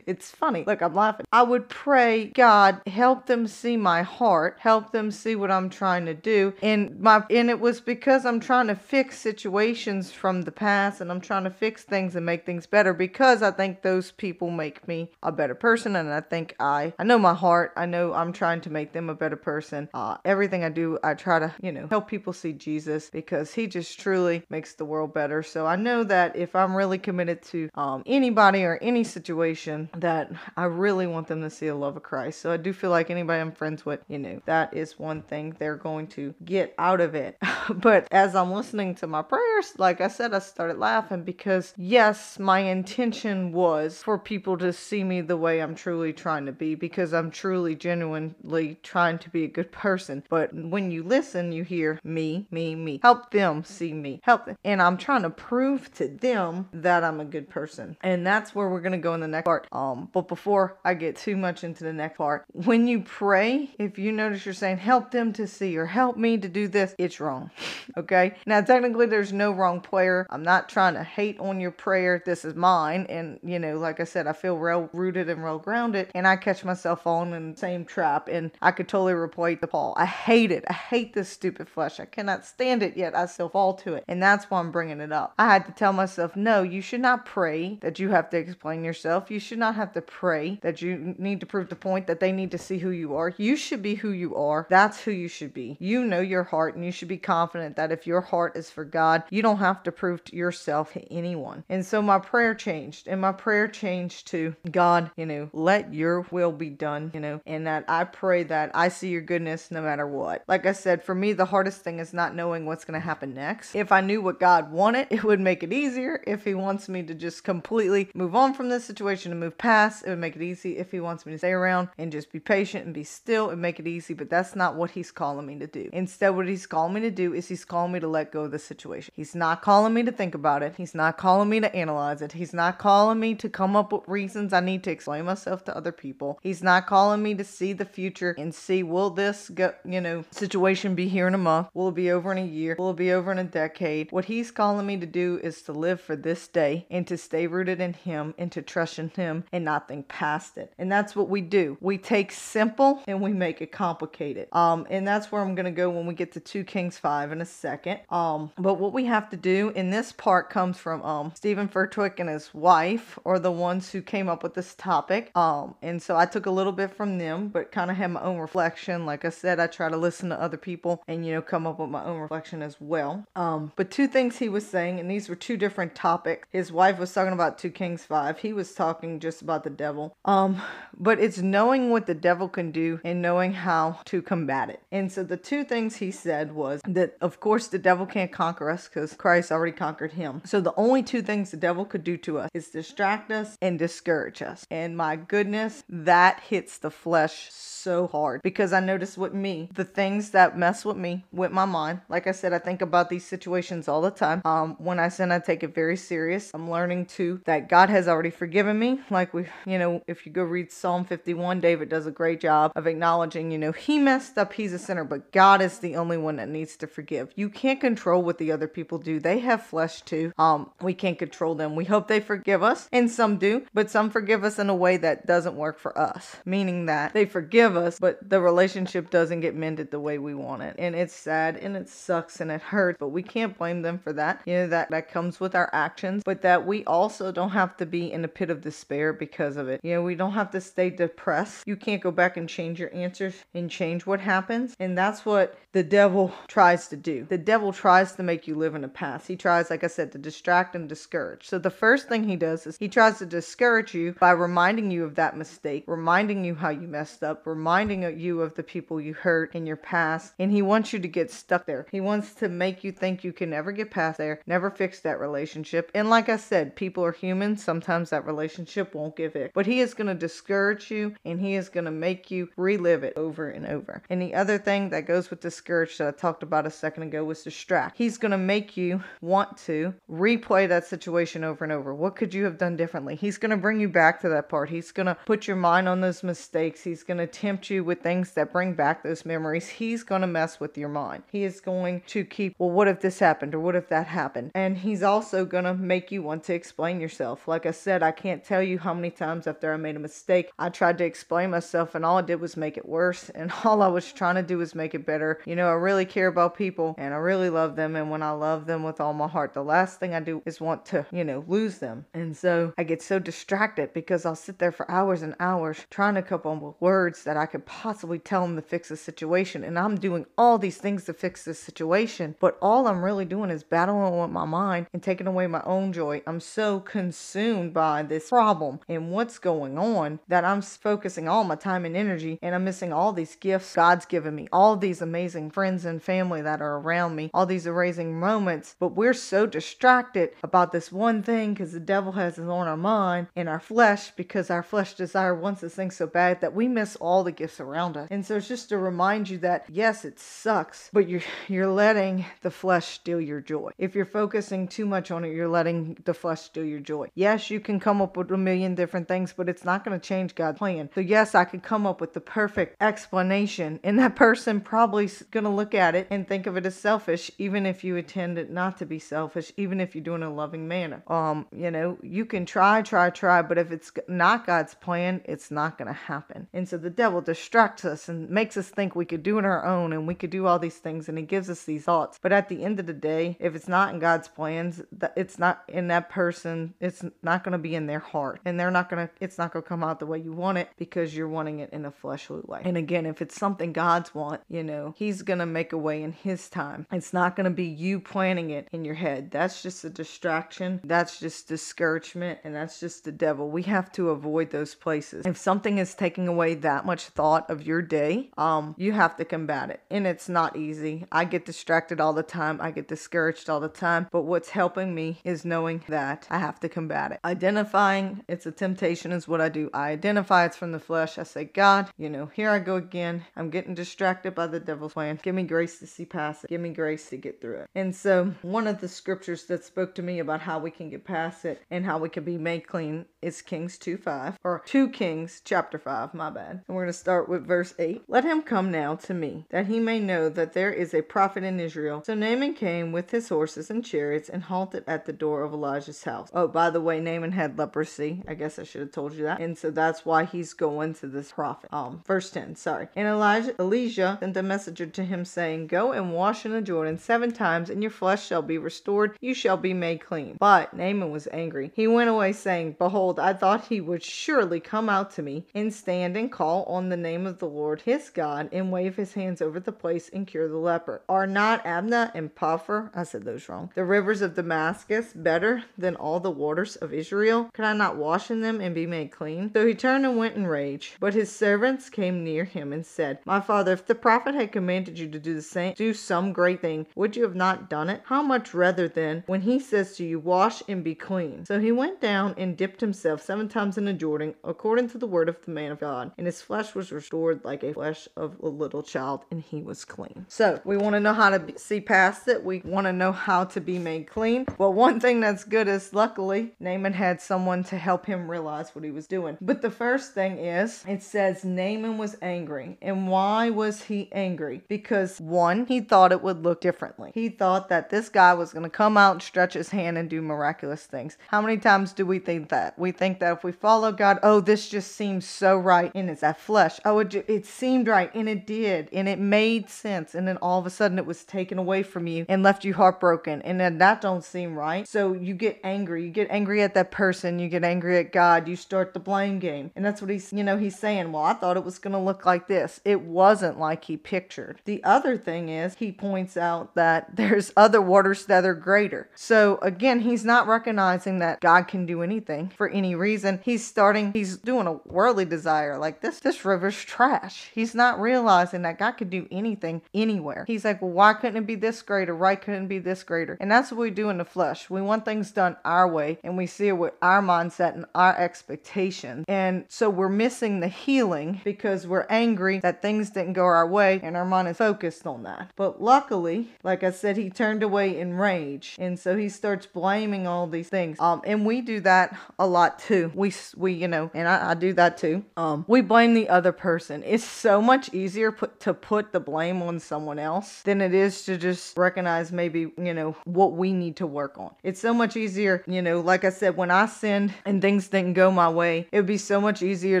it's 0.06 0.30
funny. 0.30 0.62
Look, 0.64 0.80
I'm 0.80 0.94
laughing. 0.94 1.26
I 1.32 1.42
would 1.42 1.68
pray, 1.68 2.26
God, 2.26 2.80
help 2.86 3.26
them 3.26 3.48
see 3.48 3.76
my 3.76 4.02
heart, 4.02 4.58
help 4.60 4.92
them 4.92 5.10
see 5.10 5.34
what 5.34 5.50
I'm 5.50 5.68
trying 5.68 6.06
to 6.06 6.14
do. 6.14 6.54
And 6.62 7.00
my 7.00 7.24
and 7.28 7.50
it 7.50 7.58
was 7.58 7.80
because 7.80 8.24
I'm 8.24 8.38
trying 8.38 8.68
to 8.68 8.76
fix 8.76 9.18
situations 9.18 10.12
from 10.12 10.42
the 10.42 10.52
past 10.52 11.00
and 11.00 11.10
I'm 11.10 11.20
trying 11.20 11.44
to 11.44 11.50
fix 11.50 11.82
things 11.82 12.14
and 12.14 12.24
make 12.24 12.46
things 12.46 12.66
better 12.66 12.83
because 12.92 13.42
I 13.42 13.50
think 13.50 13.82
those 13.82 14.10
people 14.12 14.50
make 14.50 14.86
me 14.86 15.10
a 15.22 15.32
better 15.32 15.54
person 15.54 15.96
and 15.96 16.12
I 16.12 16.20
think 16.20 16.54
I 16.60 16.92
I 16.98 17.04
know 17.04 17.18
my 17.18 17.34
heart. 17.34 17.72
I 17.76 17.86
know 17.86 18.12
I'm 18.12 18.32
trying 18.32 18.60
to 18.62 18.70
make 18.70 18.92
them 18.92 19.08
a 19.08 19.14
better 19.14 19.36
person. 19.36 19.88
Uh, 19.94 20.16
everything 20.24 20.64
I 20.64 20.68
do, 20.68 20.98
I 21.02 21.14
try 21.14 21.38
to, 21.38 21.54
you 21.62 21.72
know, 21.72 21.86
help 21.88 22.08
people 22.08 22.32
see 22.32 22.52
Jesus 22.52 23.10
because 23.10 23.54
he 23.54 23.66
just 23.66 23.98
truly 23.98 24.44
makes 24.50 24.74
the 24.74 24.84
world 24.84 25.14
better. 25.14 25.42
So 25.42 25.66
I 25.66 25.76
know 25.76 26.04
that 26.04 26.36
if 26.36 26.54
I'm 26.54 26.74
really 26.76 26.98
committed 26.98 27.42
to 27.44 27.70
um, 27.74 28.02
anybody 28.06 28.64
or 28.64 28.78
any 28.82 29.04
situation 29.04 29.88
that 29.96 30.30
I 30.56 30.64
really 30.64 31.06
want 31.06 31.28
them 31.28 31.42
to 31.42 31.50
see 31.50 31.68
a 31.68 31.74
love 31.74 31.96
of 31.96 32.02
Christ. 32.02 32.40
So 32.40 32.50
I 32.50 32.56
do 32.56 32.72
feel 32.72 32.90
like 32.90 33.10
anybody 33.10 33.40
I'm 33.40 33.52
friends 33.52 33.86
with, 33.86 34.00
you 34.08 34.18
know, 34.18 34.40
that 34.46 34.74
is 34.74 34.98
one 34.98 35.22
thing 35.22 35.54
they're 35.58 35.76
going 35.76 36.06
to 36.08 36.34
get 36.44 36.74
out 36.78 37.00
of 37.00 37.14
it. 37.14 37.38
but 37.74 38.08
as 38.10 38.34
I'm 38.34 38.52
listening 38.52 38.94
to 38.96 39.06
my 39.06 39.22
prayers, 39.22 39.72
like 39.78 40.00
I 40.00 40.08
said, 40.08 40.34
I 40.34 40.38
started 40.38 40.78
laughing 40.78 41.22
because 41.22 41.74
yes, 41.76 42.38
my 42.38 42.63
intention 42.68 43.52
was 43.52 44.02
for 44.02 44.18
people 44.18 44.58
to 44.58 44.72
see 44.72 45.04
me 45.04 45.20
the 45.20 45.36
way 45.36 45.60
I'm 45.60 45.74
truly 45.74 46.12
trying 46.12 46.46
to 46.46 46.52
be 46.52 46.74
because 46.74 47.12
I'm 47.12 47.30
truly 47.30 47.74
genuinely 47.74 48.78
trying 48.82 49.18
to 49.20 49.30
be 49.30 49.44
a 49.44 49.48
good 49.48 49.72
person. 49.72 50.24
But 50.28 50.54
when 50.54 50.90
you 50.90 51.02
listen, 51.02 51.52
you 51.52 51.64
hear 51.64 52.00
me, 52.04 52.46
me, 52.50 52.74
me. 52.74 53.00
Help 53.02 53.30
them 53.30 53.64
see 53.64 53.92
me. 53.92 54.20
Help 54.22 54.46
them. 54.46 54.56
And 54.64 54.80
I'm 54.82 54.96
trying 54.96 55.22
to 55.22 55.30
prove 55.30 55.92
to 55.94 56.08
them 56.08 56.68
that 56.72 57.04
I'm 57.04 57.20
a 57.20 57.24
good 57.24 57.48
person. 57.48 57.96
And 58.02 58.26
that's 58.26 58.54
where 58.54 58.68
we're 58.68 58.80
going 58.80 58.92
to 58.92 58.98
go 58.98 59.14
in 59.14 59.20
the 59.20 59.28
next 59.28 59.44
part. 59.44 59.66
Um, 59.72 60.08
but 60.12 60.28
before 60.28 60.78
I 60.84 60.94
get 60.94 61.16
too 61.16 61.36
much 61.36 61.64
into 61.64 61.84
the 61.84 61.92
next 61.92 62.18
part, 62.18 62.44
when 62.52 62.86
you 62.86 63.00
pray, 63.00 63.70
if 63.78 63.98
you 63.98 64.12
notice 64.12 64.44
you're 64.44 64.54
saying 64.54 64.78
help 64.78 65.10
them 65.10 65.32
to 65.34 65.46
see 65.46 65.76
or 65.76 65.86
help 65.86 66.16
me 66.16 66.38
to 66.38 66.48
do 66.48 66.68
this, 66.68 66.94
it's 66.98 67.20
wrong. 67.20 67.50
okay? 67.96 68.34
Now 68.46 68.60
technically 68.60 69.06
there's 69.06 69.32
no 69.32 69.52
wrong 69.52 69.80
prayer. 69.80 70.26
I'm 70.30 70.42
not 70.42 70.68
trying 70.68 70.94
to 70.94 71.04
hate 71.04 71.38
on 71.40 71.60
your 71.60 71.70
prayer. 71.70 72.22
This 72.24 72.44
is 72.44 72.53
mine 72.56 73.06
and 73.08 73.38
you 73.42 73.58
know, 73.58 73.78
like 73.78 74.00
I 74.00 74.04
said, 74.04 74.26
I 74.26 74.32
feel 74.32 74.56
real 74.56 74.90
rooted 74.92 75.28
and 75.28 75.44
real 75.44 75.58
grounded 75.58 76.10
and 76.14 76.26
I 76.26 76.36
catch 76.36 76.64
myself 76.64 77.02
falling 77.02 77.32
in 77.32 77.52
the 77.52 77.58
same 77.58 77.84
trap 77.84 78.28
and 78.28 78.50
I 78.60 78.70
could 78.70 78.88
totally 78.88 79.14
report 79.14 79.44
the 79.60 79.66
Paul. 79.66 79.94
I 79.96 80.06
hate 80.06 80.50
it. 80.50 80.64
I 80.68 80.72
hate 80.72 81.14
this 81.14 81.28
stupid 81.28 81.68
flesh. 81.68 82.00
I 82.00 82.06
cannot 82.06 82.44
stand 82.44 82.82
it 82.82 82.96
yet 82.96 83.14
I 83.14 83.26
still 83.26 83.48
fall 83.48 83.74
to 83.74 83.94
it. 83.94 84.04
And 84.08 84.22
that's 84.22 84.50
why 84.50 84.60
I'm 84.60 84.70
bringing 84.70 85.00
it 85.00 85.12
up. 85.12 85.34
I 85.38 85.52
had 85.52 85.66
to 85.66 85.72
tell 85.72 85.92
myself, 85.92 86.36
no, 86.36 86.62
you 86.62 86.80
should 86.80 87.00
not 87.00 87.26
pray 87.26 87.78
that 87.82 87.98
you 87.98 88.10
have 88.10 88.30
to 88.30 88.36
explain 88.36 88.84
yourself. 88.84 89.30
You 89.30 89.38
should 89.38 89.58
not 89.58 89.74
have 89.74 89.92
to 89.94 90.00
pray 90.00 90.58
that 90.62 90.82
you 90.82 91.14
need 91.18 91.40
to 91.40 91.46
prove 91.46 91.68
the 91.68 91.76
point 91.76 92.06
that 92.06 92.20
they 92.20 92.32
need 92.32 92.50
to 92.52 92.58
see 92.58 92.78
who 92.78 92.90
you 92.90 93.14
are. 93.16 93.34
You 93.36 93.56
should 93.56 93.82
be 93.82 93.96
who 93.96 94.10
you 94.10 94.34
are. 94.36 94.66
That's 94.70 95.00
who 95.00 95.10
you 95.10 95.28
should 95.28 95.54
be. 95.54 95.76
You 95.80 96.04
know 96.04 96.20
your 96.20 96.44
heart 96.44 96.74
and 96.74 96.84
you 96.84 96.92
should 96.92 97.08
be 97.08 97.18
confident 97.18 97.76
that 97.76 97.92
if 97.92 98.06
your 98.06 98.20
heart 98.20 98.56
is 98.56 98.70
for 98.70 98.84
God, 98.84 99.24
you 99.30 99.42
don't 99.42 99.58
have 99.58 99.82
to 99.84 99.92
prove 99.92 100.24
to 100.24 100.36
yourself 100.36 100.92
to 100.94 101.12
anyone. 101.12 101.64
And 101.68 101.84
so 101.84 102.00
my 102.00 102.18
prayer 102.18 102.43
changed 102.52 103.06
and 103.06 103.20
my 103.20 103.32
prayer 103.32 103.68
changed 103.68 104.26
to 104.26 104.54
God, 104.70 105.10
you 105.16 105.24
know, 105.24 105.48
let 105.52 105.94
your 105.94 106.26
will 106.30 106.52
be 106.52 106.68
done, 106.68 107.12
you 107.14 107.20
know, 107.20 107.40
and 107.46 107.66
that 107.66 107.84
I 107.88 108.04
pray 108.04 108.42
that 108.42 108.72
I 108.74 108.88
see 108.88 109.08
your 109.08 109.22
goodness 109.22 109.70
no 109.70 109.80
matter 109.80 110.06
what. 110.06 110.42
Like 110.48 110.66
I 110.66 110.72
said, 110.72 111.02
for 111.02 111.14
me, 111.14 111.32
the 111.32 111.44
hardest 111.44 111.82
thing 111.82 112.00
is 112.00 112.12
not 112.12 112.34
knowing 112.34 112.66
what's 112.66 112.84
going 112.84 113.00
to 113.00 113.06
happen 113.06 113.34
next. 113.34 113.74
If 113.74 113.92
I 113.92 114.00
knew 114.00 114.20
what 114.20 114.40
God 114.40 114.72
wanted, 114.72 115.08
it 115.10 115.22
would 115.22 115.40
make 115.40 115.62
it 115.62 115.72
easier. 115.72 116.22
If 116.26 116.44
He 116.44 116.54
wants 116.54 116.88
me 116.88 117.02
to 117.04 117.14
just 117.14 117.44
completely 117.44 118.10
move 118.14 118.34
on 118.34 118.54
from 118.54 118.68
this 118.68 118.84
situation 118.84 119.30
and 119.30 119.40
move 119.40 119.56
past, 119.56 120.04
it 120.04 120.10
would 120.10 120.18
make 120.18 120.36
it 120.36 120.42
easy. 120.42 120.76
If 120.76 120.90
He 120.90 121.00
wants 121.00 121.24
me 121.24 121.32
to 121.32 121.38
stay 121.38 121.52
around 121.52 121.88
and 121.96 122.10
just 122.10 122.32
be 122.32 122.40
patient 122.40 122.84
and 122.84 122.92
be 122.92 123.04
still, 123.04 123.50
it 123.50 123.56
make 123.56 123.78
it 123.78 123.86
easy. 123.86 124.14
But 124.14 124.30
that's 124.30 124.56
not 124.56 124.74
what 124.74 124.90
He's 124.90 125.12
calling 125.12 125.46
me 125.46 125.58
to 125.60 125.66
do. 125.66 125.88
Instead, 125.92 126.30
what 126.30 126.48
He's 126.48 126.66
calling 126.66 126.94
me 126.94 127.00
to 127.02 127.10
do 127.10 127.32
is 127.32 127.48
He's 127.48 127.64
calling 127.64 127.92
me 127.92 128.00
to 128.00 128.08
let 128.08 128.32
go 128.32 128.42
of 128.42 128.50
the 128.50 128.58
situation. 128.58 129.12
He's 129.14 129.34
not 129.34 129.62
calling 129.62 129.94
me 129.94 130.02
to 130.02 130.12
think 130.12 130.34
about 130.34 130.62
it. 130.62 130.74
He's 130.76 130.94
not 130.94 131.16
calling 131.16 131.48
me 131.48 131.60
to 131.60 131.74
analyze 131.74 132.22
it. 132.22 132.32
He's 132.34 132.52
not 132.52 132.78
calling 132.78 133.20
me 133.20 133.34
to 133.36 133.48
come 133.48 133.76
up 133.76 133.92
with 133.92 134.02
reasons 134.06 134.52
I 134.52 134.60
need 134.60 134.84
to 134.84 134.90
explain 134.90 135.24
myself 135.24 135.64
to 135.64 135.76
other 135.76 135.92
people. 135.92 136.38
He's 136.42 136.62
not 136.62 136.86
calling 136.86 137.22
me 137.22 137.34
to 137.34 137.44
see 137.44 137.72
the 137.72 137.84
future 137.84 138.34
and 138.38 138.54
see 138.54 138.82
will 138.82 139.10
this 139.10 139.48
go, 139.50 139.74
you 139.84 140.00
know, 140.00 140.24
situation 140.30 140.94
be 140.94 141.08
here 141.08 141.28
in 141.28 141.34
a 141.34 141.38
month? 141.38 141.68
Will 141.74 141.88
it 141.88 141.94
be 141.94 142.10
over 142.10 142.32
in 142.32 142.38
a 142.38 142.44
year? 142.44 142.76
Will 142.78 142.90
it 142.90 142.96
be 142.96 143.12
over 143.12 143.30
in 143.32 143.38
a 143.38 143.44
decade? 143.44 144.10
What 144.12 144.26
he's 144.26 144.50
calling 144.50 144.86
me 144.86 144.96
to 144.98 145.06
do 145.06 145.40
is 145.42 145.62
to 145.62 145.72
live 145.72 146.00
for 146.00 146.16
this 146.16 146.48
day 146.48 146.86
and 146.90 147.06
to 147.06 147.16
stay 147.16 147.46
rooted 147.46 147.80
in 147.80 147.92
him 147.92 148.34
and 148.38 148.50
to 148.52 148.62
trust 148.62 148.98
in 148.98 149.10
him 149.10 149.44
and 149.52 149.64
not 149.64 149.88
think 149.88 150.08
past 150.08 150.58
it. 150.58 150.72
And 150.78 150.90
that's 150.90 151.14
what 151.14 151.28
we 151.28 151.40
do. 151.40 151.76
We 151.80 151.98
take 151.98 152.32
simple 152.32 153.02
and 153.06 153.20
we 153.20 153.32
make 153.32 153.60
it 153.60 153.72
complicated. 153.72 154.48
Um, 154.52 154.86
and 154.90 155.06
that's 155.06 155.30
where 155.30 155.42
I'm 155.42 155.54
gonna 155.54 155.70
go 155.70 155.90
when 155.90 156.06
we 156.06 156.14
get 156.14 156.32
to 156.32 156.40
2 156.40 156.64
Kings 156.64 156.98
5 156.98 157.32
in 157.32 157.40
a 157.40 157.46
second. 157.46 158.00
Um, 158.10 158.50
but 158.58 158.74
what 158.74 158.92
we 158.92 159.04
have 159.06 159.30
to 159.30 159.36
do 159.36 159.72
in 159.74 159.90
this 159.90 160.12
part 160.12 160.50
comes 160.50 160.78
from 160.78 161.02
um 161.02 161.32
Steven 161.34 161.68
Furtick 161.68 162.18
and 162.28 162.32
his 162.32 162.52
wife 162.54 163.18
are 163.24 163.38
the 163.38 163.50
ones 163.52 163.92
who 163.92 164.00
came 164.02 164.28
up 164.28 164.42
with 164.42 164.54
this 164.54 164.74
topic. 164.74 165.30
Um, 165.36 165.74
and 165.82 166.02
so 166.02 166.16
I 166.16 166.26
took 166.26 166.46
a 166.46 166.50
little 166.50 166.72
bit 166.72 166.94
from 166.94 167.18
them, 167.18 167.48
but 167.48 167.70
kind 167.70 167.90
of 167.90 167.96
had 167.96 168.10
my 168.10 168.22
own 168.22 168.38
reflection. 168.38 169.06
Like 169.06 169.24
I 169.24 169.30
said, 169.30 169.60
I 169.60 169.66
try 169.66 169.88
to 169.88 169.96
listen 169.96 170.30
to 170.30 170.40
other 170.40 170.56
people 170.56 171.02
and 171.06 171.26
you 171.26 171.32
know 171.32 171.42
come 171.42 171.66
up 171.66 171.78
with 171.78 171.90
my 171.90 172.04
own 172.04 172.20
reflection 172.20 172.62
as 172.62 172.80
well. 172.80 173.24
Um, 173.36 173.72
but 173.76 173.90
two 173.90 174.06
things 174.06 174.38
he 174.38 174.48
was 174.48 174.66
saying, 174.66 175.00
and 175.00 175.10
these 175.10 175.28
were 175.28 175.34
two 175.34 175.56
different 175.56 175.94
topics. 175.94 176.48
His 176.50 176.72
wife 176.72 176.98
was 176.98 177.12
talking 177.12 177.32
about 177.32 177.58
2 177.58 177.70
Kings 177.70 178.04
5. 178.04 178.38
He 178.38 178.52
was 178.52 178.72
talking 178.74 179.20
just 179.20 179.42
about 179.42 179.64
the 179.64 179.70
devil. 179.70 180.16
Um, 180.24 180.62
but 180.96 181.18
it's 181.18 181.38
knowing 181.38 181.90
what 181.90 182.06
the 182.06 182.14
devil 182.14 182.48
can 182.48 182.70
do 182.70 183.00
and 183.04 183.20
knowing 183.20 183.52
how 183.52 184.00
to 184.06 184.22
combat 184.22 184.70
it. 184.70 184.80
And 184.90 185.10
so 185.10 185.22
the 185.22 185.36
two 185.36 185.64
things 185.64 185.96
he 185.96 186.10
said 186.10 186.54
was 186.54 186.80
that 186.86 187.16
of 187.20 187.40
course 187.40 187.68
the 187.68 187.78
devil 187.78 188.06
can't 188.06 188.32
conquer 188.32 188.70
us 188.70 188.88
because 188.88 189.14
Christ 189.14 189.52
already 189.52 189.72
conquered 189.72 190.12
him. 190.12 190.42
So 190.44 190.60
the 190.60 190.74
only 190.76 191.02
two 191.02 191.22
things 191.22 191.50
the 191.50 191.56
devil 191.56 191.84
could 191.84 192.04
do 192.04 192.13
to 192.18 192.38
us 192.38 192.50
is 192.54 192.68
distract 192.68 193.30
us 193.30 193.56
and 193.60 193.78
discourage 193.78 194.42
us. 194.42 194.66
And 194.70 194.96
my 194.96 195.16
goodness, 195.16 195.84
that 195.88 196.40
hits 196.40 196.78
the 196.78 196.90
flesh 196.90 197.50
so 197.84 198.06
hard 198.06 198.40
because 198.42 198.72
I 198.72 198.80
notice 198.80 199.18
with 199.18 199.34
me, 199.34 199.68
the 199.74 199.84
things 199.84 200.30
that 200.30 200.58
mess 200.58 200.84
with 200.84 200.96
me, 200.96 201.24
with 201.32 201.52
my 201.52 201.66
mind. 201.66 202.00
Like 202.08 202.26
I 202.26 202.32
said, 202.32 202.52
I 202.52 202.58
think 202.58 202.80
about 202.80 203.10
these 203.10 203.26
situations 203.26 203.88
all 203.88 204.00
the 204.00 204.10
time. 204.10 204.40
Um, 204.44 204.76
when 204.78 204.98
I 204.98 205.08
sin, 205.08 205.30
I 205.30 205.38
take 205.38 205.62
it 205.62 205.74
very 205.74 205.96
serious. 205.96 206.50
I'm 206.54 206.70
learning 206.70 207.06
too 207.06 207.40
that 207.44 207.68
God 207.68 207.90
has 207.90 208.08
already 208.08 208.30
forgiven 208.30 208.78
me. 208.78 209.00
Like 209.10 209.34
we, 209.34 209.46
you 209.66 209.78
know, 209.78 210.02
if 210.06 210.24
you 210.24 210.32
go 210.32 210.42
read 210.42 210.72
Psalm 210.72 211.04
51, 211.04 211.60
David 211.60 211.88
does 211.90 212.06
a 212.06 212.10
great 212.10 212.40
job 212.40 212.72
of 212.74 212.86
acknowledging, 212.86 213.50
you 213.50 213.58
know, 213.58 213.72
he 213.72 213.98
messed 213.98 214.38
up, 214.38 214.54
he's 214.54 214.72
a 214.72 214.78
sinner, 214.78 215.04
but 215.04 215.30
God 215.32 215.60
is 215.60 215.78
the 215.78 215.96
only 215.96 216.16
one 216.16 216.36
that 216.36 216.48
needs 216.48 216.76
to 216.78 216.86
forgive. 216.86 217.32
You 217.36 217.50
can't 217.50 217.80
control 217.80 218.22
what 218.22 218.38
the 218.38 218.50
other 218.50 218.68
people 218.68 218.98
do. 218.98 219.20
They 219.20 219.40
have 219.40 219.62
flesh 219.62 220.00
too. 220.02 220.32
Um, 220.38 220.70
we 220.80 220.94
can't 220.94 221.18
control 221.18 221.54
them. 221.54 221.76
We 221.76 221.84
hope 221.84 222.03
they 222.08 222.20
forgive 222.20 222.62
us, 222.62 222.88
and 222.92 223.10
some 223.10 223.38
do, 223.38 223.66
but 223.72 223.90
some 223.90 224.10
forgive 224.10 224.44
us 224.44 224.58
in 224.58 224.68
a 224.68 224.74
way 224.74 224.96
that 224.98 225.26
doesn't 225.26 225.56
work 225.56 225.78
for 225.78 225.96
us, 225.98 226.36
meaning 226.44 226.86
that 226.86 227.12
they 227.12 227.24
forgive 227.24 227.76
us, 227.76 227.98
but 227.98 228.28
the 228.28 228.40
relationship 228.40 229.10
doesn't 229.10 229.40
get 229.40 229.54
mended 229.54 229.90
the 229.90 230.00
way 230.00 230.18
we 230.18 230.34
want 230.34 230.62
it. 230.62 230.76
And 230.78 230.94
it's 230.94 231.14
sad 231.14 231.56
and 231.56 231.76
it 231.76 231.88
sucks 231.88 232.40
and 232.40 232.50
it 232.50 232.60
hurts, 232.60 232.98
but 232.98 233.08
we 233.08 233.22
can't 233.22 233.56
blame 233.56 233.82
them 233.82 233.98
for 233.98 234.12
that. 234.14 234.42
You 234.46 234.54
know, 234.54 234.66
that, 234.68 234.90
that 234.90 235.10
comes 235.10 235.40
with 235.40 235.54
our 235.54 235.70
actions, 235.72 236.22
but 236.24 236.42
that 236.42 236.66
we 236.66 236.84
also 236.84 237.32
don't 237.32 237.50
have 237.50 237.76
to 237.78 237.86
be 237.86 238.12
in 238.12 238.24
a 238.24 238.28
pit 238.28 238.50
of 238.50 238.60
despair 238.60 239.12
because 239.12 239.56
of 239.56 239.68
it. 239.68 239.80
You 239.82 239.94
know, 239.94 240.02
we 240.02 240.14
don't 240.14 240.32
have 240.32 240.50
to 240.52 240.60
stay 240.60 240.90
depressed. 240.90 241.66
You 241.66 241.76
can't 241.76 242.02
go 242.02 242.10
back 242.10 242.36
and 242.36 242.48
change 242.48 242.78
your 242.80 242.94
answers 242.94 243.34
and 243.54 243.70
change 243.70 244.06
what 244.06 244.20
happens. 244.20 244.74
And 244.78 244.96
that's 244.96 245.24
what 245.24 245.56
the 245.72 245.82
devil 245.82 246.32
tries 246.48 246.88
to 246.88 246.96
do. 246.96 247.26
The 247.28 247.38
devil 247.38 247.72
tries 247.72 248.12
to 248.12 248.22
make 248.22 248.46
you 248.46 248.54
live 248.54 248.74
in 248.74 248.82
the 248.82 248.88
past. 248.88 249.28
He 249.28 249.36
tries, 249.36 249.70
like 249.70 249.84
I 249.84 249.88
said, 249.88 250.12
to 250.12 250.18
distract 250.18 250.74
and 250.74 250.88
discourage. 250.88 251.46
So 251.46 251.58
the 251.58 251.70
first 251.70 251.93
first 251.94 252.08
thing 252.08 252.24
he 252.24 252.34
does 252.34 252.66
is 252.66 252.76
he 252.76 252.88
tries 252.88 253.18
to 253.18 253.24
discourage 253.24 253.94
you 253.94 254.16
by 254.18 254.32
reminding 254.32 254.90
you 254.90 255.04
of 255.04 255.14
that 255.14 255.36
mistake, 255.36 255.84
reminding 255.86 256.44
you 256.44 256.52
how 256.52 256.68
you 256.68 256.88
messed 256.88 257.22
up, 257.22 257.46
reminding 257.46 258.18
you 258.18 258.40
of 258.40 258.52
the 258.56 258.64
people 258.64 259.00
you 259.00 259.14
hurt 259.14 259.54
in 259.54 259.64
your 259.64 259.76
past, 259.76 260.34
and 260.40 260.50
he 260.50 260.60
wants 260.60 260.92
you 260.92 260.98
to 260.98 261.06
get 261.06 261.30
stuck 261.30 261.66
there. 261.66 261.86
He 261.92 262.00
wants 262.00 262.34
to 262.34 262.48
make 262.48 262.82
you 262.82 262.90
think 262.90 263.22
you 263.22 263.32
can 263.32 263.50
never 263.50 263.70
get 263.70 263.92
past 263.92 264.18
there, 264.18 264.40
never 264.44 264.72
fix 264.72 264.98
that 265.02 265.20
relationship. 265.20 265.88
And 265.94 266.10
like 266.10 266.28
I 266.28 266.36
said, 266.36 266.74
people 266.74 267.04
are 267.04 267.12
human. 267.12 267.56
Sometimes 267.56 268.10
that 268.10 268.26
relationship 268.26 268.92
won't 268.92 269.14
give 269.14 269.36
it. 269.36 269.52
But 269.54 269.66
he 269.66 269.78
is 269.78 269.94
going 269.94 270.08
to 270.08 270.14
discourage 270.14 270.90
you 270.90 271.14
and 271.24 271.40
he 271.40 271.54
is 271.54 271.68
going 271.68 271.84
to 271.84 271.92
make 271.92 272.28
you 272.28 272.48
relive 272.56 273.04
it 273.04 273.12
over 273.14 273.50
and 273.50 273.66
over. 273.66 274.02
And 274.10 274.20
the 274.20 274.34
other 274.34 274.58
thing 274.58 274.88
that 274.88 275.06
goes 275.06 275.30
with 275.30 275.38
discourage 275.38 275.96
that 275.98 276.08
I 276.08 276.10
talked 276.10 276.42
about 276.42 276.66
a 276.66 276.70
second 276.72 277.04
ago 277.04 277.22
was 277.22 277.44
distract. 277.44 277.96
He's 277.96 278.18
going 278.18 278.32
to 278.32 278.38
make 278.38 278.76
you 278.76 279.00
want 279.20 279.56
to 279.58 279.94
replay 280.10 280.68
that 280.68 280.86
situation 280.86 281.44
over 281.44 281.62
and 281.62 281.72
over. 281.72 281.83
What 281.92 282.16
could 282.16 282.32
you 282.32 282.44
have 282.44 282.56
done 282.56 282.76
differently? 282.76 283.16
He's 283.16 283.36
going 283.36 283.50
to 283.50 283.56
bring 283.56 283.80
you 283.80 283.88
back 283.88 284.20
to 284.20 284.28
that 284.28 284.48
part. 284.48 284.70
He's 284.70 284.92
going 284.92 285.06
to 285.06 285.16
put 285.26 285.48
your 285.48 285.56
mind 285.56 285.88
on 285.88 286.00
those 286.00 286.22
mistakes. 286.22 286.84
He's 286.84 287.02
going 287.02 287.18
to 287.18 287.26
tempt 287.26 287.68
you 287.68 287.82
with 287.82 288.00
things 288.00 288.32
that 288.32 288.52
bring 288.52 288.74
back 288.74 289.02
those 289.02 289.26
memories. 289.26 289.68
He's 289.68 290.04
going 290.04 290.20
to 290.20 290.26
mess 290.26 290.60
with 290.60 290.78
your 290.78 290.88
mind. 290.88 291.24
He 291.30 291.42
is 291.42 291.60
going 291.60 292.02
to 292.06 292.24
keep, 292.24 292.54
well, 292.58 292.70
what 292.70 292.88
if 292.88 293.00
this 293.00 293.18
happened 293.18 293.54
or 293.54 293.60
what 293.60 293.74
if 293.74 293.88
that 293.88 294.06
happened? 294.06 294.52
And 294.54 294.78
he's 294.78 295.02
also 295.02 295.44
going 295.44 295.64
to 295.64 295.74
make 295.74 296.12
you 296.12 296.22
want 296.22 296.44
to 296.44 296.54
explain 296.54 297.00
yourself. 297.00 297.48
Like 297.48 297.66
I 297.66 297.72
said, 297.72 298.02
I 298.02 298.12
can't 298.12 298.44
tell 298.44 298.62
you 298.62 298.78
how 298.78 298.94
many 298.94 299.10
times 299.10 299.46
after 299.46 299.72
I 299.72 299.76
made 299.76 299.96
a 299.96 300.00
mistake, 300.00 300.50
I 300.58 300.68
tried 300.68 300.98
to 300.98 301.04
explain 301.04 301.50
myself 301.50 301.94
and 301.94 302.04
all 302.04 302.18
I 302.18 302.22
did 302.22 302.40
was 302.40 302.56
make 302.56 302.76
it 302.76 302.88
worse. 302.88 303.30
And 303.30 303.52
all 303.64 303.82
I 303.82 303.88
was 303.88 304.12
trying 304.12 304.36
to 304.36 304.42
do 304.42 304.58
was 304.58 304.74
make 304.74 304.94
it 304.94 305.06
better. 305.06 305.40
You 305.46 305.56
know, 305.56 305.68
I 305.68 305.72
really 305.72 306.04
care 306.04 306.28
about 306.28 306.56
people 306.56 306.94
and 306.98 307.12
I 307.12 307.16
really 307.16 307.50
love 307.50 307.74
them. 307.74 307.96
And 307.96 308.10
when 308.10 308.22
I 308.22 308.30
love 308.30 308.66
them 308.66 308.82
with 308.82 309.00
all 309.00 309.14
my 309.14 309.28
heart, 309.28 309.54
the 309.54 309.64
last 309.64 309.98
thing 309.98 310.14
I 310.14 310.20
do 310.20 310.42
is 310.46 310.60
want 310.60 310.84
to, 310.86 311.06
you 311.10 311.24
know, 311.24 311.44
lose 311.48 311.63
them. 311.72 312.06
And 312.14 312.36
so 312.36 312.72
I 312.78 312.84
get 312.84 313.02
so 313.02 313.18
distracted 313.18 313.92
because 313.92 314.24
I'll 314.24 314.36
sit 314.36 314.58
there 314.58 314.72
for 314.72 314.90
hours 314.90 315.22
and 315.22 315.34
hours 315.40 315.86
trying 315.90 316.14
to 316.14 316.22
come 316.22 316.40
up 316.44 316.62
with 316.62 316.74
words 316.80 317.24
that 317.24 317.36
I 317.36 317.46
could 317.46 317.66
possibly 317.66 318.18
tell 318.18 318.42
them 318.42 318.56
to 318.56 318.62
fix 318.62 318.88
the 318.88 318.96
situation. 318.96 319.64
And 319.64 319.78
I'm 319.78 319.96
doing 319.96 320.26
all 320.36 320.58
these 320.58 320.78
things 320.78 321.04
to 321.04 321.14
fix 321.14 321.44
this 321.44 321.58
situation, 321.58 322.36
but 322.40 322.58
all 322.60 322.86
I'm 322.86 323.02
really 323.02 323.24
doing 323.24 323.50
is 323.50 323.62
battling 323.62 324.20
with 324.20 324.30
my 324.30 324.44
mind 324.44 324.86
and 324.92 325.02
taking 325.02 325.26
away 325.26 325.46
my 325.46 325.62
own 325.64 325.92
joy. 325.92 326.22
I'm 326.26 326.40
so 326.40 326.80
consumed 326.80 327.72
by 327.72 328.02
this 328.02 328.28
problem 328.28 328.80
and 328.88 329.10
what's 329.10 329.38
going 329.38 329.78
on 329.78 330.20
that 330.28 330.44
I'm 330.44 330.62
focusing 330.62 331.28
all 331.28 331.44
my 331.44 331.56
time 331.56 331.84
and 331.84 331.96
energy 331.96 332.38
and 332.42 332.54
I'm 332.54 332.64
missing 332.64 332.92
all 332.92 333.12
these 333.12 333.36
gifts 333.36 333.74
God's 333.74 334.06
given 334.06 334.34
me, 334.34 334.48
all 334.52 334.76
these 334.76 335.00
amazing 335.00 335.50
friends 335.50 335.84
and 335.84 336.02
family 336.02 336.42
that 336.42 336.60
are 336.60 336.76
around 336.78 337.16
me, 337.16 337.30
all 337.32 337.46
these 337.46 337.66
amazing 337.66 338.18
moments. 338.18 338.76
But 338.78 338.88
we're 338.88 339.14
so 339.14 339.46
distracted 339.46 340.30
about 340.42 340.72
this 340.72 340.92
one 340.92 341.22
thing 341.22 341.53
because 341.54 341.72
the 341.72 341.80
devil 341.80 342.12
has 342.12 342.38
it 342.38 342.42
on 342.42 342.66
our 342.66 342.76
mind 342.76 343.28
and 343.36 343.48
our 343.48 343.60
flesh 343.60 344.10
because 344.12 344.50
our 344.50 344.62
flesh 344.62 344.94
desire 344.94 345.34
wants 345.34 345.60
this 345.60 345.74
thing 345.74 345.90
so 345.90 346.06
bad 346.06 346.40
that 346.40 346.54
we 346.54 346.68
miss 346.68 346.96
all 346.96 347.24
the 347.24 347.32
gifts 347.32 347.60
around 347.60 347.96
us. 347.96 348.08
And 348.10 348.24
so 348.24 348.36
it's 348.36 348.48
just 348.48 348.68
to 348.70 348.78
remind 348.78 349.28
you 349.28 349.38
that 349.38 349.66
yes, 349.70 350.04
it 350.04 350.18
sucks, 350.18 350.90
but 350.92 351.08
you're 351.08 351.22
you're 351.48 351.68
letting 351.68 352.24
the 352.42 352.50
flesh 352.50 352.86
steal 352.86 353.20
your 353.20 353.40
joy. 353.40 353.70
If 353.78 353.94
you're 353.94 354.04
focusing 354.04 354.68
too 354.68 354.86
much 354.86 355.10
on 355.10 355.24
it, 355.24 355.34
you're 355.34 355.48
letting 355.48 355.98
the 356.04 356.14
flesh 356.14 356.42
steal 356.42 356.64
your 356.64 356.80
joy. 356.80 357.08
Yes, 357.14 357.50
you 357.50 357.60
can 357.60 357.78
come 357.78 358.02
up 358.02 358.16
with 358.16 358.30
a 358.30 358.36
million 358.36 358.74
different 358.74 359.08
things, 359.08 359.32
but 359.36 359.48
it's 359.48 359.64
not 359.64 359.84
going 359.84 359.98
to 359.98 360.04
change 360.04 360.34
God's 360.34 360.58
plan. 360.58 360.90
So 360.94 361.00
yes, 361.00 361.34
I 361.34 361.44
could 361.44 361.62
come 361.62 361.86
up 361.86 362.00
with 362.00 362.14
the 362.14 362.20
perfect 362.20 362.82
explanation, 362.82 363.80
and 363.84 363.98
that 363.98 364.16
person 364.16 364.60
probably 364.60 365.10
going 365.30 365.44
to 365.44 365.50
look 365.50 365.74
at 365.74 365.94
it 365.94 366.08
and 366.10 366.26
think 366.26 366.46
of 366.46 366.56
it 366.56 366.66
as 366.66 366.74
selfish, 366.74 367.30
even 367.38 367.66
if 367.66 367.84
you 367.84 367.96
intend 367.96 368.38
it 368.38 368.50
not 368.50 368.78
to 368.78 368.86
be 368.86 368.98
selfish, 368.98 369.52
even 369.56 369.80
if 369.80 369.94
you're 369.94 370.04
doing 370.04 370.22
it 370.22 370.26
in 370.26 370.32
a 370.32 370.34
loving 370.34 370.66
manner. 370.66 371.02
Um, 371.06 371.43
you 371.52 371.70
know, 371.70 371.98
you 372.02 372.24
can 372.24 372.46
try, 372.46 372.82
try, 372.82 373.10
try, 373.10 373.42
but 373.42 373.58
if 373.58 373.70
it's 373.70 373.92
not 374.08 374.46
God's 374.46 374.74
plan, 374.74 375.22
it's 375.24 375.50
not 375.50 375.78
going 375.78 375.88
to 375.88 375.94
happen. 375.94 376.48
And 376.52 376.68
so 376.68 376.76
the 376.76 376.90
devil 376.90 377.20
distracts 377.20 377.84
us 377.84 378.08
and 378.08 378.28
makes 378.30 378.56
us 378.56 378.68
think 378.68 378.94
we 378.94 379.04
could 379.04 379.22
do 379.22 379.38
it 379.38 379.44
our 379.44 379.64
own 379.64 379.92
and 379.92 380.06
we 380.06 380.14
could 380.14 380.30
do 380.30 380.46
all 380.46 380.58
these 380.58 380.78
things, 380.78 381.08
and 381.08 381.18
he 381.18 381.24
gives 381.24 381.50
us 381.50 381.64
these 381.64 381.84
thoughts. 381.84 382.18
But 382.20 382.32
at 382.32 382.48
the 382.48 382.64
end 382.64 382.80
of 382.80 382.86
the 382.86 382.92
day, 382.92 383.36
if 383.40 383.54
it's 383.54 383.68
not 383.68 383.92
in 383.92 384.00
God's 384.00 384.28
plans, 384.28 384.82
it's 385.16 385.38
not 385.38 385.62
in 385.68 385.88
that 385.88 386.10
person, 386.10 386.74
it's 386.80 387.04
not 387.22 387.44
going 387.44 387.52
to 387.52 387.58
be 387.58 387.74
in 387.74 387.86
their 387.86 387.98
heart, 388.00 388.40
and 388.44 388.58
they're 388.58 388.70
not 388.70 388.88
going 388.88 389.06
to, 389.06 389.12
it's 389.20 389.38
not 389.38 389.52
going 389.52 389.62
to 389.62 389.68
come 389.68 389.84
out 389.84 390.00
the 390.00 390.06
way 390.06 390.18
you 390.18 390.32
want 390.32 390.58
it 390.58 390.68
because 390.76 391.16
you're 391.16 391.28
wanting 391.28 391.60
it 391.60 391.70
in 391.70 391.84
a 391.84 391.90
fleshly 391.90 392.42
way. 392.44 392.62
And 392.64 392.76
again, 392.76 393.06
if 393.06 393.20
it's 393.22 393.38
something 393.38 393.72
God's 393.72 394.14
want, 394.14 394.42
you 394.48 394.62
know, 394.62 394.94
He's 394.96 395.22
going 395.22 395.38
to 395.38 395.46
make 395.46 395.72
a 395.72 395.78
way 395.78 396.02
in 396.02 396.12
His 396.12 396.48
time. 396.48 396.86
It's 396.92 397.12
not 397.12 397.36
going 397.36 397.44
to 397.44 397.50
be 397.50 397.66
you 397.66 398.00
planning 398.00 398.50
it 398.50 398.68
in 398.72 398.84
your 398.84 398.94
head. 398.94 399.30
That's 399.30 399.62
just 399.62 399.84
a 399.84 399.90
distraction. 399.90 400.80
That's 400.84 401.18
just 401.20 401.33
discouragement, 401.42 402.40
and 402.44 402.54
that's 402.54 402.80
just 402.80 403.04
the 403.04 403.12
devil. 403.12 403.50
We 403.50 403.62
have 403.64 403.92
to 403.92 404.10
avoid 404.10 404.50
those 404.50 404.74
places. 404.74 405.26
If 405.26 405.36
something 405.36 405.78
is 405.78 405.94
taking 405.94 406.28
away 406.28 406.54
that 406.54 406.86
much 406.86 407.06
thought 407.06 407.48
of 407.50 407.66
your 407.66 407.82
day, 407.82 408.30
um, 408.36 408.74
you 408.78 408.92
have 408.92 409.16
to 409.16 409.24
combat 409.24 409.70
it, 409.70 409.80
and 409.90 410.06
it's 410.06 410.28
not 410.28 410.56
easy. 410.56 411.06
I 411.10 411.24
get 411.24 411.44
distracted 411.44 412.00
all 412.00 412.12
the 412.12 412.22
time. 412.22 412.60
I 412.60 412.70
get 412.70 412.88
discouraged 412.88 413.50
all 413.50 413.60
the 413.60 413.68
time. 413.68 414.08
But 414.10 414.22
what's 414.22 414.50
helping 414.50 414.94
me 414.94 415.20
is 415.24 415.44
knowing 415.44 415.84
that 415.88 416.26
I 416.30 416.38
have 416.38 416.60
to 416.60 416.68
combat 416.68 417.12
it. 417.12 417.20
Identifying 417.24 418.24
it's 418.28 418.46
a 418.46 418.52
temptation 418.52 419.12
is 419.12 419.28
what 419.28 419.40
I 419.40 419.48
do. 419.48 419.70
I 419.72 419.90
identify 419.90 420.44
it's 420.44 420.56
from 420.56 420.72
the 420.72 420.78
flesh. 420.80 421.18
I 421.18 421.22
say, 421.22 421.44
God, 421.44 421.88
you 421.96 422.08
know, 422.08 422.26
here 422.26 422.50
I 422.50 422.58
go 422.58 422.76
again. 422.76 423.24
I'm 423.36 423.50
getting 423.50 423.74
distracted 423.74 424.34
by 424.34 424.46
the 424.46 424.60
devil's 424.60 424.92
plan. 424.92 425.18
Give 425.22 425.34
me 425.34 425.42
grace 425.42 425.78
to 425.80 425.86
see 425.86 426.04
past 426.04 426.44
it. 426.44 426.50
Give 426.50 426.60
me 426.60 426.70
grace 426.70 427.08
to 427.10 427.16
get 427.16 427.40
through 427.40 427.58
it. 427.60 427.70
And 427.74 427.94
so, 427.94 428.34
one 428.42 428.66
of 428.66 428.80
the 428.80 428.88
scriptures 428.88 429.44
that 429.46 429.64
spoke 429.64 429.94
to 429.94 430.02
me 430.02 430.18
about 430.18 430.40
how 430.40 430.58
we 430.58 430.70
can 430.70 430.90
get 430.90 431.04
past 431.04 431.23
it 431.44 431.62
and 431.70 431.84
how 431.84 431.98
we 431.98 432.08
can 432.08 432.24
be 432.24 432.38
made 432.38 432.66
clean 432.66 433.06
is 433.22 433.40
Kings 433.40 433.78
2 433.78 433.96
5, 433.96 434.38
or 434.44 434.62
2 434.66 434.90
Kings 434.90 435.40
chapter 435.44 435.78
5, 435.78 436.12
my 436.12 436.30
bad. 436.30 436.62
And 436.66 436.76
we're 436.76 436.82
going 436.82 436.92
to 436.92 436.98
start 436.98 437.28
with 437.28 437.46
verse 437.46 437.74
8. 437.78 438.04
Let 438.06 438.24
him 438.24 438.42
come 438.42 438.70
now 438.70 438.96
to 438.96 439.14
me, 439.14 439.46
that 439.50 439.66
he 439.66 439.80
may 439.80 439.98
know 439.98 440.28
that 440.28 440.52
there 440.52 440.72
is 440.72 440.92
a 440.92 441.02
prophet 441.02 441.42
in 441.42 441.58
Israel. 441.58 442.02
So 442.04 442.14
Naaman 442.14 442.54
came 442.54 442.92
with 442.92 443.10
his 443.10 443.30
horses 443.30 443.70
and 443.70 443.84
chariots 443.84 444.28
and 444.28 444.42
halted 444.42 444.84
at 444.86 445.06
the 445.06 445.12
door 445.12 445.42
of 445.42 445.52
Elisha's 445.52 446.04
house. 446.04 446.28
Oh, 446.34 446.46
by 446.46 446.68
the 446.68 446.80
way, 446.80 447.00
Naaman 447.00 447.32
had 447.32 447.58
leprosy. 447.58 448.22
I 448.28 448.34
guess 448.34 448.58
I 448.58 448.64
should 448.64 448.82
have 448.82 448.92
told 448.92 449.14
you 449.14 449.24
that. 449.24 449.40
And 449.40 449.56
so 449.56 449.70
that's 449.70 450.04
why 450.04 450.24
he's 450.24 450.52
going 450.52 450.94
to 450.94 451.06
this 451.06 451.32
prophet. 451.32 451.72
Um, 451.72 452.02
verse 452.06 452.30
10, 452.30 452.56
sorry. 452.56 452.88
And 452.94 453.08
Elisha, 453.08 453.54
Elisha 453.58 454.18
sent 454.20 454.36
a 454.36 454.42
messenger 454.42 454.86
to 454.86 455.04
him 455.04 455.24
saying, 455.24 455.68
Go 455.68 455.92
and 455.92 456.12
wash 456.12 456.44
in 456.44 456.52
the 456.52 456.60
Jordan 456.60 456.98
seven 456.98 457.32
times, 457.32 457.70
and 457.70 457.82
your 457.82 457.90
flesh 457.90 458.26
shall 458.26 458.42
be 458.42 458.58
restored. 458.58 459.16
You 459.20 459.32
shall 459.32 459.56
be 459.56 459.72
made 459.72 460.04
clean. 460.04 460.36
But 460.38 460.74
Naaman 460.74 461.10
was 461.14 461.28
angry. 461.32 461.72
He 461.74 461.86
went 461.86 462.10
away 462.10 462.32
saying, 462.32 462.76
Behold, 462.78 463.18
I 463.18 463.32
thought 463.32 463.68
he 463.68 463.80
would 463.80 464.02
surely 464.02 464.60
come 464.60 464.90
out 464.90 465.12
to 465.12 465.22
me 465.22 465.46
and 465.54 465.72
stand 465.72 466.16
and 466.16 466.30
call 466.30 466.64
on 466.64 466.90
the 466.90 466.96
name 466.96 467.24
of 467.24 467.38
the 467.38 467.48
Lord 467.48 467.80
his 467.82 468.10
God 468.10 468.50
and 468.52 468.70
wave 468.70 468.96
his 468.96 469.14
hands 469.14 469.40
over 469.40 469.58
the 469.58 469.72
place 469.72 470.10
and 470.12 470.26
cure 470.26 470.48
the 470.48 470.58
leper. 470.58 471.00
Are 471.08 471.26
not 471.26 471.64
Abna 471.64 472.10
and 472.14 472.34
Pharpar, 472.34 472.90
I 472.94 473.04
said 473.04 473.24
those 473.24 473.48
wrong, 473.48 473.70
the 473.74 473.84
rivers 473.84 474.20
of 474.20 474.34
Damascus 474.34 475.12
better 475.14 475.64
than 475.78 475.96
all 475.96 476.20
the 476.20 476.30
waters 476.30 476.76
of 476.76 476.92
Israel? 476.92 477.48
Could 477.54 477.64
I 477.64 477.72
not 477.72 477.96
wash 477.96 478.30
in 478.30 478.40
them 478.40 478.60
and 478.60 478.74
be 478.74 478.86
made 478.86 479.10
clean? 479.10 479.52
So 479.54 479.66
he 479.66 479.74
turned 479.74 480.04
and 480.04 480.18
went 480.18 480.36
in 480.36 480.46
rage. 480.46 480.96
But 480.98 481.14
his 481.14 481.34
servants 481.34 481.88
came 481.88 482.24
near 482.24 482.44
him 482.44 482.72
and 482.72 482.84
said, 482.84 483.20
My 483.24 483.40
father, 483.40 483.72
if 483.72 483.86
the 483.86 483.94
prophet 483.94 484.34
had 484.34 484.52
commanded 484.52 484.98
you 484.98 485.08
to 485.08 485.18
do 485.20 485.34
the 485.34 485.42
same, 485.42 485.74
do 485.74 485.94
some 485.94 486.32
great 486.32 486.60
thing, 486.60 486.86
would 486.96 487.16
you 487.16 487.22
have 487.22 487.36
not 487.36 487.70
done 487.70 487.88
it? 487.88 488.02
How 488.06 488.22
much 488.22 488.52
rather 488.52 488.88
then, 488.88 489.22
when 489.26 489.42
he 489.42 489.60
says 489.60 489.96
to 489.96 490.04
you, 490.04 490.18
Wash 490.18 490.62
and 490.68 490.82
be 490.82 490.94
clean? 491.04 491.44
So 491.44 491.60
he 491.60 491.70
went 491.70 492.00
down 492.00 492.34
and 492.38 492.56
dipped 492.56 492.80
himself 492.80 493.22
seven 493.22 493.48
times 493.48 493.78
in 493.78 493.84
the 493.84 493.92
Jordan, 493.92 494.34
according 494.42 494.88
to 494.90 494.98
the 494.98 495.06
word 495.06 495.28
of 495.28 495.36
the 495.44 495.50
man 495.50 495.70
of 495.70 495.78
God, 495.78 496.12
and 496.16 496.26
his 496.26 496.40
flesh 496.40 496.74
was 496.74 496.90
restored 496.90 497.44
like 497.44 497.62
a 497.62 497.74
flesh 497.74 498.08
of 498.16 498.40
a 498.40 498.48
little 498.48 498.82
child, 498.82 499.24
and 499.30 499.42
he 499.42 499.62
was 499.62 499.84
clean. 499.84 500.24
So 500.28 500.60
we 500.64 500.76
want 500.76 500.94
to 500.94 501.00
know 501.00 501.12
how 501.12 501.30
to 501.30 501.38
be, 501.38 501.54
see 501.56 501.80
past 501.80 502.26
it. 502.28 502.42
We 502.42 502.62
want 502.64 502.86
to 502.86 502.92
know 502.92 503.12
how 503.12 503.44
to 503.44 503.60
be 503.60 503.78
made 503.78 504.06
clean. 504.06 504.46
Well, 504.58 504.72
one 504.72 504.98
thing 504.98 505.20
that's 505.20 505.44
good 505.44 505.68
is 505.68 505.92
luckily 505.92 506.54
Naaman 506.58 506.94
had 506.94 507.20
someone 507.20 507.62
to 507.64 507.76
help 507.76 508.06
him 508.06 508.30
realize 508.30 508.74
what 508.74 508.84
he 508.84 508.90
was 508.90 509.06
doing. 509.06 509.36
But 509.40 509.60
the 509.60 509.70
first 509.70 510.14
thing 510.14 510.38
is 510.38 510.84
it 510.88 511.02
says 511.02 511.44
Naaman 511.44 511.98
was 511.98 512.16
angry. 512.22 512.78
And 512.80 513.08
why 513.08 513.50
was 513.50 513.82
he 513.82 514.08
angry? 514.12 514.62
Because 514.68 515.20
one, 515.20 515.66
he 515.66 515.80
thought 515.80 516.12
it 516.12 516.22
would 516.22 516.42
look 516.42 516.60
differently. 516.60 517.10
He 517.12 517.28
thought 517.28 517.68
that 517.68 517.90
this 517.90 518.08
guy 518.08 518.32
was 518.32 518.52
going 518.52 518.64
to 518.64 518.70
come 518.70 518.96
out 518.96 519.12
and 519.12 519.22
stretch 519.22 519.54
his 519.54 519.68
hand 519.68 519.98
and 519.98 520.08
do 520.08 520.22
miraculous 520.22 520.84
things. 520.86 520.93
How 521.28 521.40
many 521.40 521.58
times 521.58 521.92
do 521.92 522.06
we 522.06 522.18
think 522.18 522.48
that? 522.50 522.78
We 522.78 522.92
think 522.92 523.20
that 523.20 523.32
if 523.32 523.44
we 523.44 523.52
follow 523.52 523.92
God, 523.92 524.18
oh, 524.22 524.40
this 524.40 524.68
just 524.68 524.92
seems 524.92 525.26
so 525.26 525.58
right. 525.58 525.90
And 525.94 526.08
it's 526.08 526.20
that 526.20 526.40
flesh. 526.40 526.78
Oh, 526.84 527.00
it, 527.00 527.14
it 527.28 527.46
seemed 527.46 527.88
right. 527.88 528.14
And 528.14 528.28
it 528.28 528.46
did. 528.46 528.88
And 528.92 529.08
it 529.08 529.18
made 529.18 529.68
sense. 529.70 530.14
And 530.14 530.26
then 530.26 530.36
all 530.38 530.58
of 530.58 530.66
a 530.66 530.70
sudden 530.70 530.98
it 530.98 531.06
was 531.06 531.24
taken 531.24 531.58
away 531.58 531.82
from 531.82 532.06
you 532.06 532.26
and 532.28 532.42
left 532.42 532.64
you 532.64 532.74
heartbroken. 532.74 533.42
And 533.42 533.58
then 533.58 533.78
that 533.78 534.00
don't 534.00 534.24
seem 534.24 534.54
right. 534.54 534.86
So 534.86 535.12
you 535.12 535.34
get 535.34 535.60
angry. 535.64 536.04
You 536.04 536.10
get 536.10 536.30
angry 536.30 536.62
at 536.62 536.74
that 536.74 536.90
person. 536.90 537.38
You 537.38 537.48
get 537.48 537.64
angry 537.64 537.98
at 537.98 538.12
God. 538.12 538.46
You 538.46 538.56
start 538.56 538.94
the 538.94 539.00
blame 539.00 539.38
game. 539.38 539.70
And 539.74 539.84
that's 539.84 540.00
what 540.00 540.10
he's, 540.10 540.32
you 540.32 540.44
know, 540.44 540.56
he's 540.56 540.78
saying, 540.78 541.12
well, 541.12 541.24
I 541.24 541.34
thought 541.34 541.56
it 541.56 541.64
was 541.64 541.78
going 541.78 541.92
to 541.92 541.98
look 541.98 542.24
like 542.24 542.46
this. 542.46 542.80
It 542.84 543.00
wasn't 543.00 543.58
like 543.58 543.84
he 543.84 543.96
pictured. 543.96 544.60
The 544.64 544.82
other 544.84 545.16
thing 545.16 545.48
is 545.48 545.74
he 545.76 545.90
points 545.92 546.36
out 546.36 546.74
that 546.74 547.16
there's 547.16 547.52
other 547.56 547.80
waters 547.80 548.26
that 548.26 548.44
are 548.44 548.54
greater. 548.54 549.08
So 549.14 549.58
again, 549.62 550.00
he's 550.00 550.24
not 550.24 550.46
recognizing 550.46 550.73
recognizing 550.74 551.20
that 551.20 551.40
God 551.40 551.68
can 551.68 551.86
do 551.86 552.02
anything 552.02 552.52
for 552.56 552.68
any 552.68 552.96
reason. 552.96 553.40
He's 553.44 553.64
starting, 553.64 554.12
he's 554.12 554.36
doing 554.36 554.66
a 554.66 554.72
worldly 554.84 555.24
desire. 555.24 555.78
Like 555.78 556.00
this, 556.00 556.18
this 556.18 556.44
river's 556.44 556.76
trash. 556.76 557.50
He's 557.54 557.74
not 557.74 558.00
realizing 558.00 558.62
that 558.62 558.78
God 558.78 558.92
could 558.92 559.10
do 559.10 559.28
anything 559.30 559.82
anywhere. 559.94 560.44
He's 560.46 560.64
like, 560.64 560.82
well, 560.82 560.90
why 560.90 561.14
couldn't 561.14 561.36
it 561.36 561.46
be 561.46 561.54
this 561.54 561.80
greater? 561.82 562.14
Why 562.16 562.34
couldn't 562.34 562.64
it 562.64 562.68
be 562.68 562.80
this 562.80 563.04
greater? 563.04 563.36
And 563.40 563.50
that's 563.50 563.70
what 563.70 563.80
we 563.80 563.90
do 563.90 564.08
in 564.08 564.18
the 564.18 564.24
flesh. 564.24 564.68
We 564.68 564.82
want 564.82 565.04
things 565.04 565.30
done 565.30 565.56
our 565.64 565.86
way 565.86 566.18
and 566.24 566.36
we 566.36 566.46
see 566.46 566.68
it 566.68 566.72
with 566.72 566.94
our 567.00 567.22
mindset 567.22 567.74
and 567.74 567.86
our 567.94 568.18
expectations. 568.18 569.24
And 569.28 569.66
so 569.68 569.88
we're 569.88 570.08
missing 570.08 570.58
the 570.58 570.68
healing 570.68 571.40
because 571.44 571.86
we're 571.86 572.06
angry 572.10 572.58
that 572.60 572.82
things 572.82 573.10
didn't 573.10 573.34
go 573.34 573.44
our 573.44 573.66
way 573.66 574.00
and 574.02 574.16
our 574.16 574.24
mind 574.24 574.48
is 574.48 574.56
focused 574.56 575.06
on 575.06 575.22
that. 575.22 575.52
But 575.54 575.80
luckily, 575.80 576.48
like 576.64 576.82
I 576.82 576.90
said, 576.90 577.16
he 577.16 577.30
turned 577.30 577.62
away 577.62 577.96
in 577.98 578.14
rage. 578.14 578.76
And 578.78 578.98
so 578.98 579.16
he 579.16 579.28
starts 579.28 579.66
blaming 579.66 580.26
all 580.26 580.48
these 580.48 580.63
things. 580.68 580.98
Um, 581.00 581.22
and 581.24 581.46
we 581.46 581.60
do 581.60 581.80
that 581.80 582.16
a 582.38 582.46
lot 582.46 582.78
too. 582.78 583.10
We, 583.14 583.32
we, 583.56 583.72
you 583.72 583.88
know, 583.88 584.10
and 584.14 584.28
I, 584.28 584.50
I 584.50 584.54
do 584.54 584.72
that 584.74 584.98
too. 584.98 585.24
Um, 585.36 585.64
we 585.68 585.80
blame 585.80 586.14
the 586.14 586.28
other 586.28 586.52
person. 586.52 587.02
It's 587.04 587.24
so 587.24 587.60
much 587.60 587.92
easier 587.94 588.32
put, 588.32 588.60
to 588.60 588.74
put 588.74 589.12
the 589.12 589.20
blame 589.20 589.62
on 589.62 589.78
someone 589.78 590.18
else 590.18 590.62
than 590.62 590.80
it 590.80 590.94
is 590.94 591.24
to 591.24 591.36
just 591.36 591.76
recognize 591.76 592.32
maybe, 592.32 592.72
you 592.76 592.94
know, 592.94 593.16
what 593.24 593.52
we 593.52 593.72
need 593.72 593.96
to 593.96 594.06
work 594.06 594.38
on. 594.38 594.54
It's 594.62 594.80
so 594.80 594.94
much 594.94 595.16
easier, 595.16 595.62
you 595.66 595.82
know, 595.82 596.00
like 596.00 596.24
I 596.24 596.30
said, 596.30 596.56
when 596.56 596.70
I 596.70 596.86
sinned 596.86 597.32
and 597.44 597.60
things 597.60 597.88
didn't 597.88 598.14
go 598.14 598.30
my 598.30 598.48
way, 598.48 598.88
it 598.92 598.96
would 598.96 599.06
be 599.06 599.18
so 599.18 599.40
much 599.40 599.62
easier 599.62 600.00